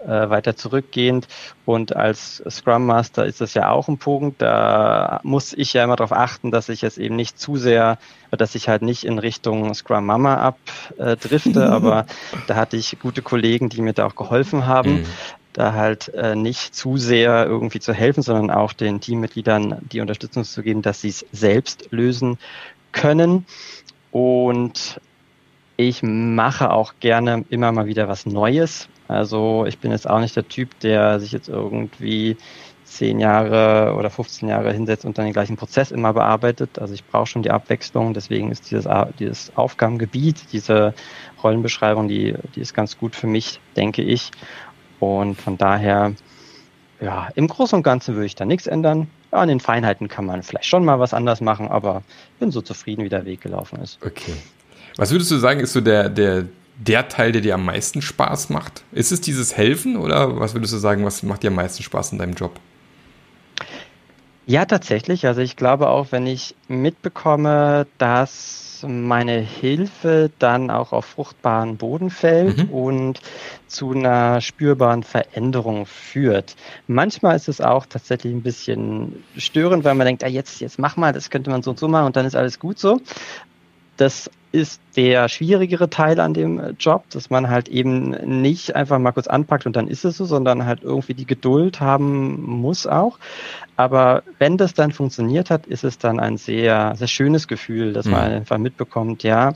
äh, 0.06 0.30
weiter 0.30 0.56
zurückgehend. 0.56 1.28
Und 1.65 1.95
als 1.95 2.43
Scrum 2.50 2.86
Master 2.86 3.26
ist 3.26 3.41
das 3.41 3.54
ja 3.56 3.69
auch 3.69 3.88
ein 3.88 3.97
Punkt. 3.97 4.41
Da 4.41 5.19
muss 5.24 5.54
ich 5.54 5.74
ja 5.74 5.84
immer 5.84 5.95
darauf 5.95 6.12
achten, 6.12 6.52
dass 6.52 6.69
ich 6.69 6.82
jetzt 6.82 7.00
eben 7.00 7.15
nicht 7.15 7.39
zu 7.39 7.58
sehr, 7.58 7.97
dass 8.30 8.54
ich 8.54 8.69
halt 8.69 8.84
nicht 8.84 9.04
in 9.04 9.17
Richtung 9.17 9.74
Scrum 9.74 10.06
Mama 10.06 10.56
abdrifte. 11.00 11.65
aber 11.71 12.06
da 12.47 12.56
hatte 12.56 12.78
ich 12.78 13.00
gute 13.00 13.24
Kollegen, 13.24 13.69
die 13.69 13.82
mir 13.82 13.93
da 13.93 14.06
auch 14.06 14.15
geholfen 14.15 14.67
haben. 14.67 15.02
Mhm. 15.02 15.06
Da 15.54 15.74
halt 15.74 16.10
äh, 16.14 16.36
nicht 16.36 16.74
zu 16.74 16.98
sehr 16.98 17.46
irgendwie 17.46 17.80
zu 17.80 17.94
helfen, 17.94 18.24
sondern 18.24 18.52
auch 18.52 18.74
den 18.74 19.02
Teammitgliedern 19.02 19.78
die 19.92 20.02
Unterstützung 20.02 20.44
zu 20.44 20.64
geben, 20.64 20.82
dass 20.82 21.02
sie 21.02 21.10
es 21.10 21.26
selbst 21.32 21.90
lösen 21.92 22.38
können. 22.92 23.46
Und 24.12 25.00
ich 25.78 26.04
mache 26.04 26.72
auch 26.72 26.94
gerne 27.00 27.46
immer 27.50 27.72
mal 27.72 27.88
wieder 27.88 28.08
was 28.08 28.26
Neues. 28.26 28.88
Also 29.08 29.66
ich 29.66 29.80
bin 29.80 29.92
jetzt 29.92 30.10
auch 30.10 30.20
nicht 30.20 30.36
der 30.36 30.48
Typ, 30.48 30.80
der 30.80 31.20
sich 31.20 31.32
jetzt 31.32 31.50
irgendwie 31.50 32.38
zehn 32.92 33.20
Jahre 33.20 33.96
oder 33.96 34.10
15 34.10 34.50
Jahre 34.50 34.74
hinsetzt 34.74 35.06
und 35.06 35.18
dann 35.18 35.26
den 35.26 35.34
gleichen 35.34 35.56
Prozess 35.56 35.92
immer 35.92 36.14
bearbeitet. 36.14 36.78
Also 36.78 36.94
ich 36.94 37.06
brauche 37.06 37.26
schon 37.26 37.42
die 37.42 37.52
Abwechslung. 37.52 38.14
Deswegen 38.14 38.52
ist 38.52 38.70
dieses, 38.70 38.88
dieses 39.18 39.56
Aufgabengebiet, 39.56 40.52
diese 40.52 40.94
Rollenbeschreibung, 41.42 42.08
die, 42.08 42.36
die 42.56 42.62
ist 42.62 42.74
ganz 42.74 42.98
gut 42.98 43.16
für 43.16 43.28
mich, 43.28 43.60
denke 43.76 44.02
ich. 44.02 44.32
Und 45.02 45.42
von 45.42 45.58
daher, 45.58 46.14
ja, 47.02 47.30
im 47.34 47.48
Großen 47.48 47.76
und 47.76 47.84
Ganzen 47.84 48.14
würde 48.14 48.28
ich 48.28 48.36
da 48.36 48.46
nichts 48.46 48.68
ändern. 48.68 49.08
Ja, 49.32 49.40
an 49.40 49.48
den 49.48 49.60
Feinheiten 49.60 50.08
kann 50.08 50.26
man 50.28 50.44
vielleicht 50.44 50.68
schon 50.68 50.86
mal 50.86 51.00
was 51.00 51.14
anders 51.14 51.42
machen, 51.42 51.68
aber 51.68 52.04
bin 52.40 52.52
so 52.52 52.62
zufrieden, 52.62 53.04
wie 53.04 53.10
der 53.10 53.26
Weg 53.26 53.42
gelaufen 53.42 53.80
ist. 53.82 53.98
Okay. 54.06 54.36
Was 54.98 55.12
würdest 55.12 55.32
du 55.32 55.38
sagen, 55.38 55.60
ist 55.60 55.74
so 55.74 55.82
der, 55.82 56.08
der, 56.08 56.46
der 56.78 57.08
Teil, 57.10 57.32
der 57.32 57.42
dir 57.42 57.56
am 57.56 57.66
meisten 57.66 58.04
Spaß 58.04 58.50
macht? 58.50 58.84
Ist 58.92 59.12
es 59.12 59.22
dieses 59.22 59.58
Helfen 59.58 59.98
oder 59.98 60.40
was 60.40 60.54
würdest 60.54 60.74
du 60.74 60.78
sagen, 60.78 61.04
was 61.04 61.24
macht 61.24 61.42
dir 61.42 61.48
am 61.48 61.56
meisten 61.56 61.82
Spaß 61.82 62.12
in 62.12 62.20
deinem 62.20 62.36
Job? 62.36 62.60
Ja, 64.52 64.66
tatsächlich. 64.66 65.26
Also 65.26 65.40
ich 65.40 65.56
glaube 65.56 65.88
auch, 65.88 66.08
wenn 66.12 66.28
ich 66.28 66.56
mitbekomme, 66.68 67.88
dass 67.98 68.86
meine 68.86 69.40
Hilfe 69.40 70.30
dann 70.40 70.70
auch 70.70 70.92
auf 70.92 71.06
fruchtbaren 71.06 71.78
Boden 71.78 72.10
fällt 72.10 72.58
mhm. 72.58 72.70
und 72.70 73.22
zu 73.68 73.92
einer 73.92 74.42
spürbaren 74.42 75.04
Veränderung 75.04 75.86
führt. 75.86 76.58
Manchmal 76.88 77.38
ist 77.38 77.48
es 77.48 77.62
auch 77.62 77.86
tatsächlich 77.86 78.34
ein 78.34 78.42
bisschen 78.42 79.24
störend, 79.38 79.86
weil 79.86 79.96
man 79.96 80.06
denkt, 80.06 80.22
ah, 80.26 80.28
jetzt, 80.28 80.60
jetzt 80.60 80.80
mach 80.80 80.98
mal, 80.98 81.14
das 81.14 81.30
könnte 81.30 81.50
man 81.50 81.64
so 81.64 81.70
und 81.70 81.80
so 81.80 81.88
machen 81.88 82.08
und 82.08 82.18
dann 82.18 82.26
ist 82.26 82.36
alles 82.36 82.60
gut 82.60 82.78
so. 82.78 83.00
Das 83.97 84.30
ist 84.51 84.82
der 84.97 85.30
schwierigere 85.30 85.89
Teil 85.89 86.19
an 86.19 86.34
dem 86.34 86.60
äh, 86.60 86.73
Job, 86.77 87.10
dass 87.12 87.30
man 87.30 87.49
halt 87.49 87.69
eben 87.69 88.10
nicht 88.41 88.75
einfach 88.75 88.99
mal 88.99 89.12
kurz 89.12 89.27
anpackt 89.27 89.65
und 89.65 89.75
dann 89.75 89.88
ist 89.88 90.04
es 90.04 90.17
so, 90.17 90.25
sondern 90.25 90.65
halt 90.65 90.84
irgendwie 90.84 91.13
die 91.13 91.25
Geduld 91.25 91.80
haben 91.80 92.41
muss 92.41 92.86
auch. 92.86 93.17
Aber 93.77 94.23
wenn 94.39 94.58
das 94.58 94.73
dann 94.73 94.91
funktioniert 94.91 95.49
hat, 95.49 95.67
ist 95.67 95.84
es 95.84 95.97
dann 95.97 96.19
ein 96.19 96.38
sehr, 96.38 96.95
sehr 96.97 97.08
schönes 97.08 97.47
Gefühl, 97.47 97.93
dass 97.93 98.06
mhm. 98.06 98.12
man 98.12 98.32
einfach 98.32 98.58
mitbekommt, 98.58 99.23
ja, 99.23 99.54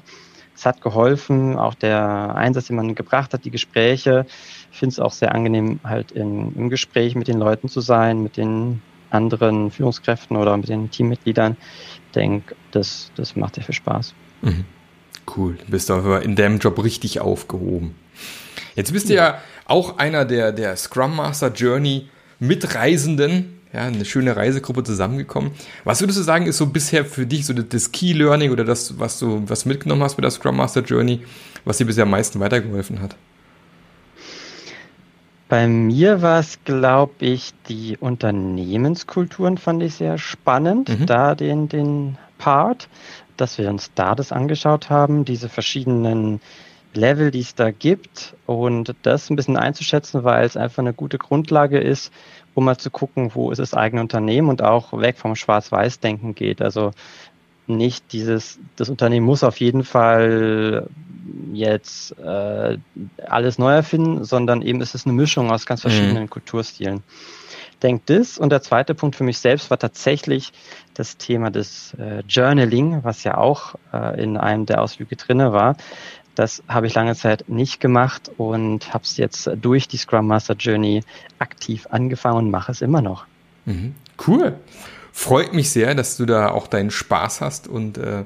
es 0.56 0.66
hat 0.66 0.82
geholfen, 0.82 1.58
auch 1.58 1.74
der 1.74 2.34
Einsatz, 2.36 2.68
den 2.68 2.78
man 2.78 2.96
gebracht 2.96 3.34
hat, 3.34 3.44
die 3.44 3.52
Gespräche. 3.52 4.26
Ich 4.72 4.80
finde 4.80 4.94
es 4.94 5.00
auch 5.00 5.12
sehr 5.12 5.36
angenehm, 5.36 5.82
halt 5.84 6.14
in, 6.14 6.56
im 6.56 6.70
Gespräch 6.70 7.16
mit 7.16 7.28
den 7.28 7.40
Leuten 7.40 7.68
zu 7.68 7.82
sein, 7.82 8.24
mit 8.24 8.38
den 8.38 8.82
anderen 9.16 9.72
Führungskräften 9.72 10.38
oder 10.38 10.56
mit 10.58 10.70
den 10.70 10.92
Teammitgliedern. 10.92 11.58
Denke, 12.14 12.56
das, 12.72 13.12
das 13.16 13.36
macht 13.36 13.56
sehr 13.56 13.64
viel 13.64 13.76
Spaß. 13.76 14.14
Mhm. 14.42 14.66
Cool, 15.36 15.56
du 15.56 15.72
bist 15.72 15.90
aber 15.90 16.22
in 16.22 16.36
deinem 16.36 16.60
Job 16.60 16.82
richtig 16.84 17.20
aufgehoben. 17.20 17.96
Jetzt 18.76 18.94
bist 18.94 19.10
du 19.10 19.16
ja 19.16 19.40
auch 19.66 19.98
einer 19.98 20.26
der, 20.26 20.52
der 20.52 20.76
Scrum 20.76 21.16
Master 21.16 21.52
Journey 21.52 22.08
Mitreisenden. 22.40 23.60
Ja, 23.74 23.82
eine 23.82 24.06
schöne 24.06 24.36
Reisegruppe 24.36 24.84
zusammengekommen. 24.84 25.52
Was 25.84 26.00
würdest 26.00 26.20
du 26.20 26.24
sagen, 26.24 26.46
ist 26.46 26.58
so 26.58 26.68
bisher 26.68 27.04
für 27.04 27.26
dich 27.26 27.46
so 27.46 27.52
das 27.52 27.92
Key 27.92 28.14
Learning 28.14 28.52
oder 28.52 28.64
das, 28.64 29.00
was 29.00 29.20
du 29.20 29.44
was 29.48 29.66
mitgenommen 29.66 30.02
hast 30.02 30.16
mit 30.16 30.24
der 30.24 30.32
Scrum 30.32 30.56
Master 30.56 30.82
Journey, 30.82 31.22
was 31.66 31.78
dir 31.78 31.86
bisher 31.86 32.04
am 32.04 32.12
meisten 32.12 32.40
weitergeholfen 32.40 33.02
hat? 33.02 33.18
Bei 35.56 35.68
mir 35.68 36.22
war 36.22 36.40
es, 36.40 36.60
glaube 36.66 37.14
ich, 37.26 37.54
die 37.70 37.96
Unternehmenskulturen 37.98 39.58
fand 39.58 39.84
ich 39.84 39.96
sehr 39.96 40.18
spannend, 40.18 40.90
mhm. 40.90 41.06
da 41.06 41.34
den, 41.34 41.70
den 41.70 42.18
Part 42.38 42.90
dass 43.38 43.58
wir 43.58 43.70
uns 43.70 43.92
da 43.96 44.16
das 44.16 44.32
angeschaut 44.32 44.90
haben, 44.90 45.24
diese 45.24 45.48
verschiedenen 45.50 46.42
Level, 46.94 47.32
die 47.32 47.40
es 47.40 47.56
da 47.56 47.72
gibt 47.72 48.36
und 48.46 48.96
das 49.04 49.30
ein 49.30 49.36
bisschen 49.38 49.58
einzuschätzen, 49.58 50.24
weil 50.24 50.46
es 50.46 50.56
einfach 50.58 50.80
eine 50.80 50.94
gute 50.94 51.18
Grundlage 51.18 51.80
ist, 51.80 52.12
um 52.54 52.66
mal 52.66 52.78
zu 52.78 52.90
gucken, 52.90 53.32
wo 53.34 53.52
ist 53.52 53.60
das 53.60 53.74
eigene 53.74 54.02
Unternehmen 54.02 54.50
und 54.50 54.62
auch 54.62 54.94
weg 55.00 55.18
vom 55.18 55.36
Schwarz-Weiß-Denken 55.36 56.36
geht. 56.36 56.62
Also 56.62 56.92
nicht 57.68 58.14
dieses, 58.14 58.60
das 58.76 58.90
Unternehmen 58.90 59.26
muss 59.26 59.44
auf 59.44 59.60
jeden 59.60 59.84
Fall 59.84 60.88
jetzt 61.56 62.18
äh, 62.20 62.78
alles 63.28 63.58
neu 63.58 63.72
erfinden, 63.72 64.24
sondern 64.24 64.62
eben 64.62 64.82
ist 64.82 64.96
es 64.96 65.06
eine 65.06 65.14
Mischung 65.14 65.52
aus 65.52 65.66
ganz 65.66 65.84
mhm. 65.84 65.90
verschiedenen 65.90 66.24
mhm. 66.24 66.30
Kulturstilen 66.30 67.04
denke 67.86 68.04
das. 68.18 68.38
Und 68.38 68.50
der 68.50 68.62
zweite 68.62 68.96
Punkt 68.96 69.16
für 69.16 69.24
mich 69.24 69.38
selbst 69.38 69.70
war 69.70 69.78
tatsächlich 69.78 70.52
das 70.94 71.18
Thema 71.18 71.52
des 71.52 71.94
äh, 72.00 72.24
Journaling, 72.28 73.04
was 73.04 73.24
ja 73.24 73.38
auch 73.38 73.76
äh, 73.94 74.22
in 74.22 74.38
einem 74.38 74.66
der 74.66 74.82
Ausflüge 74.82 75.16
drinne 75.16 75.54
war. 75.54 75.78
Das 76.34 76.64
habe 76.68 76.88
ich 76.88 76.94
lange 76.94 77.16
Zeit 77.16 77.46
nicht 77.48 77.80
gemacht 77.80 78.30
und 78.38 78.94
habe 78.94 79.04
es 79.04 79.18
jetzt 79.18 79.50
durch 79.62 79.88
die 79.88 79.98
Scrum 79.98 80.28
Master 80.28 80.56
Journey 80.56 81.04
aktiv 81.40 81.88
angefangen 81.92 82.38
und 82.38 82.52
mache 82.52 82.72
es 82.72 82.82
immer 82.82 83.02
noch. 83.02 83.26
Mhm. 83.66 83.96
Cool. 84.28 84.58
Freut 85.14 85.54
mich 85.54 85.70
sehr, 85.70 85.96
dass 85.96 86.18
du 86.18 86.26
da 86.26 86.50
auch 86.50 86.68
deinen 86.68 86.92
Spaß 86.92 87.40
hast 87.40 87.68
und 87.70 87.98
äh, 87.98 88.24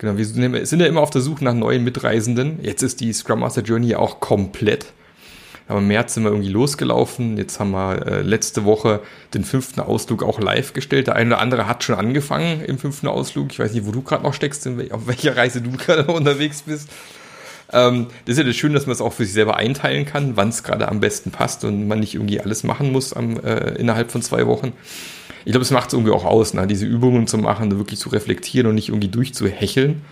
genau, 0.00 0.16
wir 0.16 0.24
sind 0.24 0.80
ja 0.80 0.86
immer 0.86 1.00
auf 1.00 1.10
der 1.10 1.20
Suche 1.20 1.44
nach 1.44 1.54
neuen 1.54 1.84
Mitreisenden. 1.84 2.58
Jetzt 2.62 2.82
ist 2.82 3.00
die 3.00 3.12
Scrum 3.12 3.40
Master 3.40 3.62
Journey 3.62 3.94
auch 3.94 4.18
komplett. 4.18 4.86
Aber 5.68 5.78
im 5.78 5.86
März 5.86 6.14
sind 6.14 6.24
wir 6.24 6.30
irgendwie 6.30 6.48
losgelaufen. 6.48 7.36
Jetzt 7.36 7.60
haben 7.60 7.70
wir 7.70 8.04
äh, 8.04 8.22
letzte 8.22 8.64
Woche 8.64 9.00
den 9.34 9.44
fünften 9.44 9.78
Ausflug 9.78 10.24
auch 10.24 10.40
live 10.40 10.72
gestellt. 10.72 11.06
Der 11.06 11.14
eine 11.14 11.34
oder 11.34 11.40
andere 11.40 11.68
hat 11.68 11.84
schon 11.84 11.94
angefangen 11.94 12.64
im 12.64 12.76
fünften 12.76 13.06
Ausflug. 13.06 13.52
Ich 13.52 13.60
weiß 13.60 13.72
nicht, 13.72 13.86
wo 13.86 13.92
du 13.92 14.02
gerade 14.02 14.24
noch 14.24 14.34
steckst, 14.34 14.66
auf 14.66 15.06
welcher 15.06 15.36
Reise 15.36 15.62
du 15.62 15.70
gerade 15.76 16.12
unterwegs 16.12 16.62
bist. 16.62 16.88
Ähm, 17.72 18.08
das 18.24 18.32
ist 18.32 18.38
ja 18.38 18.44
das 18.44 18.56
Schöne, 18.56 18.74
dass 18.74 18.86
man 18.86 18.94
es 18.94 19.00
auch 19.00 19.12
für 19.12 19.24
sich 19.24 19.32
selber 19.34 19.56
einteilen 19.58 20.06
kann, 20.06 20.36
wann 20.36 20.48
es 20.48 20.64
gerade 20.64 20.88
am 20.88 20.98
besten 20.98 21.30
passt 21.30 21.62
und 21.64 21.86
man 21.86 22.00
nicht 22.00 22.14
irgendwie 22.14 22.40
alles 22.40 22.64
machen 22.64 22.90
muss 22.90 23.12
am, 23.12 23.38
äh, 23.38 23.74
innerhalb 23.74 24.10
von 24.10 24.22
zwei 24.22 24.48
Wochen. 24.48 24.72
Ich 25.44 25.52
glaube, 25.52 25.62
es 25.62 25.70
macht 25.70 25.88
es 25.88 25.94
irgendwie 25.94 26.12
auch 26.12 26.24
aus, 26.24 26.54
ne? 26.54 26.66
diese 26.66 26.86
Übungen 26.86 27.26
zu 27.26 27.38
machen, 27.38 27.76
wirklich 27.78 27.98
zu 27.98 28.10
reflektieren 28.10 28.66
und 28.66 28.74
nicht 28.74 28.88
irgendwie 28.88 29.08
durchzuhecheln. 29.08 30.02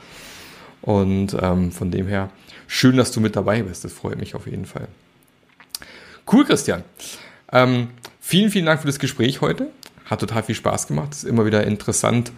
Und 0.83 1.37
ähm, 1.41 1.73
von 1.73 1.91
dem 1.91 2.07
her, 2.07 2.31
schön, 2.67 2.97
dass 2.97 3.13
du 3.13 3.21
mit 3.21 3.37
dabei 3.37 3.63
bist. 3.63 3.85
Das 3.85 3.93
freut 3.93 4.19
mich 4.19 4.35
auf 4.35 4.47
jeden 4.47 4.65
Fall. 4.65 4.89
Cool, 6.31 6.45
Christian. 6.45 6.85
Ähm, 7.53 7.89
vielen, 8.21 8.51
vielen 8.51 8.67
Dank 8.67 8.81
für 8.81 8.87
das 8.87 8.99
Gespräch 8.99 9.41
heute. 9.41 9.69
Hat 10.05 10.21
total 10.21 10.43
viel 10.43 10.55
Spaß 10.55 10.87
gemacht. 10.87 11.13
Es 11.13 11.25
ist 11.25 11.29
immer 11.29 11.45
wieder 11.45 11.67
interessant 11.67 12.33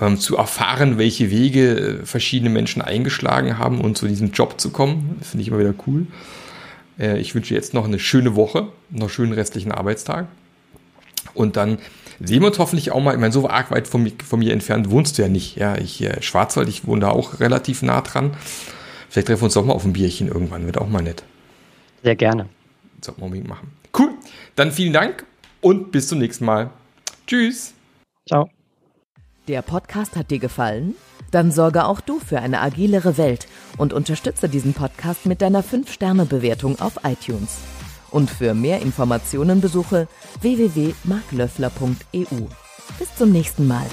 ähm, 0.00 0.18
zu 0.18 0.36
erfahren, 0.36 0.98
welche 0.98 1.30
Wege 1.30 2.00
äh, 2.02 2.06
verschiedene 2.06 2.50
Menschen 2.50 2.82
eingeschlagen 2.82 3.58
haben 3.58 3.80
und 3.80 3.96
zu 3.96 4.06
diesem 4.06 4.32
Job 4.32 4.60
zu 4.60 4.70
kommen. 4.70 5.16
Das 5.18 5.30
finde 5.30 5.42
ich 5.42 5.48
immer 5.48 5.58
wieder 5.58 5.74
cool. 5.86 6.06
Äh, 6.98 7.18
ich 7.18 7.34
wünsche 7.34 7.54
jetzt 7.54 7.74
noch 7.74 7.84
eine 7.84 7.98
schöne 7.98 8.34
Woche, 8.36 8.68
noch 8.90 9.02
einen 9.02 9.08
schönen 9.08 9.32
restlichen 9.32 9.72
Arbeitstag. 9.72 10.26
Und 11.34 11.56
dann 11.56 11.78
sehen 12.24 12.40
wir 12.40 12.48
uns 12.48 12.58
hoffentlich 12.58 12.92
auch 12.92 13.00
mal, 13.00 13.14
ich 13.14 13.20
meine, 13.20 13.32
so 13.32 13.48
arg 13.48 13.70
weit 13.70 13.88
von, 13.88 14.10
von 14.24 14.38
mir 14.38 14.52
entfernt 14.52 14.90
wohnst 14.90 15.18
du 15.18 15.22
ja 15.22 15.28
nicht. 15.28 15.56
Ja, 15.56 15.76
ich, 15.76 16.02
äh, 16.02 16.22
Schwarzwald, 16.22 16.68
ich 16.68 16.86
wohne 16.86 17.02
da 17.02 17.10
auch 17.10 17.40
relativ 17.40 17.82
nah 17.82 18.00
dran. 18.00 18.36
Vielleicht 19.08 19.28
treffen 19.28 19.42
wir 19.42 19.44
uns 19.44 19.54
doch 19.54 19.64
mal 19.64 19.74
auf 19.74 19.84
ein 19.84 19.92
Bierchen 19.92 20.28
irgendwann, 20.28 20.66
wird 20.66 20.78
auch 20.78 20.88
mal 20.88 21.02
nett. 21.02 21.22
Sehr 22.02 22.16
gerne. 22.16 22.48
Sollten 23.00 23.20
wir 23.20 23.24
unbedingt 23.26 23.48
machen. 23.48 23.70
Cool. 23.96 24.10
Dann 24.56 24.72
vielen 24.72 24.92
Dank 24.92 25.26
und 25.60 25.92
bis 25.92 26.08
zum 26.08 26.18
nächsten 26.18 26.44
Mal. 26.44 26.70
Tschüss. 27.26 27.74
Ciao. 28.26 28.48
Der 29.48 29.62
Podcast 29.62 30.16
hat 30.16 30.30
dir 30.30 30.38
gefallen? 30.38 30.94
Dann 31.30 31.50
sorge 31.50 31.86
auch 31.86 32.00
du 32.00 32.20
für 32.20 32.40
eine 32.40 32.60
agilere 32.60 33.18
Welt 33.18 33.48
und 33.78 33.92
unterstütze 33.92 34.48
diesen 34.48 34.74
Podcast 34.74 35.26
mit 35.26 35.42
deiner 35.42 35.64
5-Sterne-Bewertung 35.64 36.78
auf 36.80 37.00
iTunes. 37.04 37.58
Und 38.12 38.30
für 38.30 38.54
mehr 38.54 38.80
Informationen 38.80 39.60
besuche 39.60 40.06
www.marklöffler.eu. 40.40 42.46
Bis 42.98 43.14
zum 43.16 43.32
nächsten 43.32 43.66
Mal. 43.66 43.86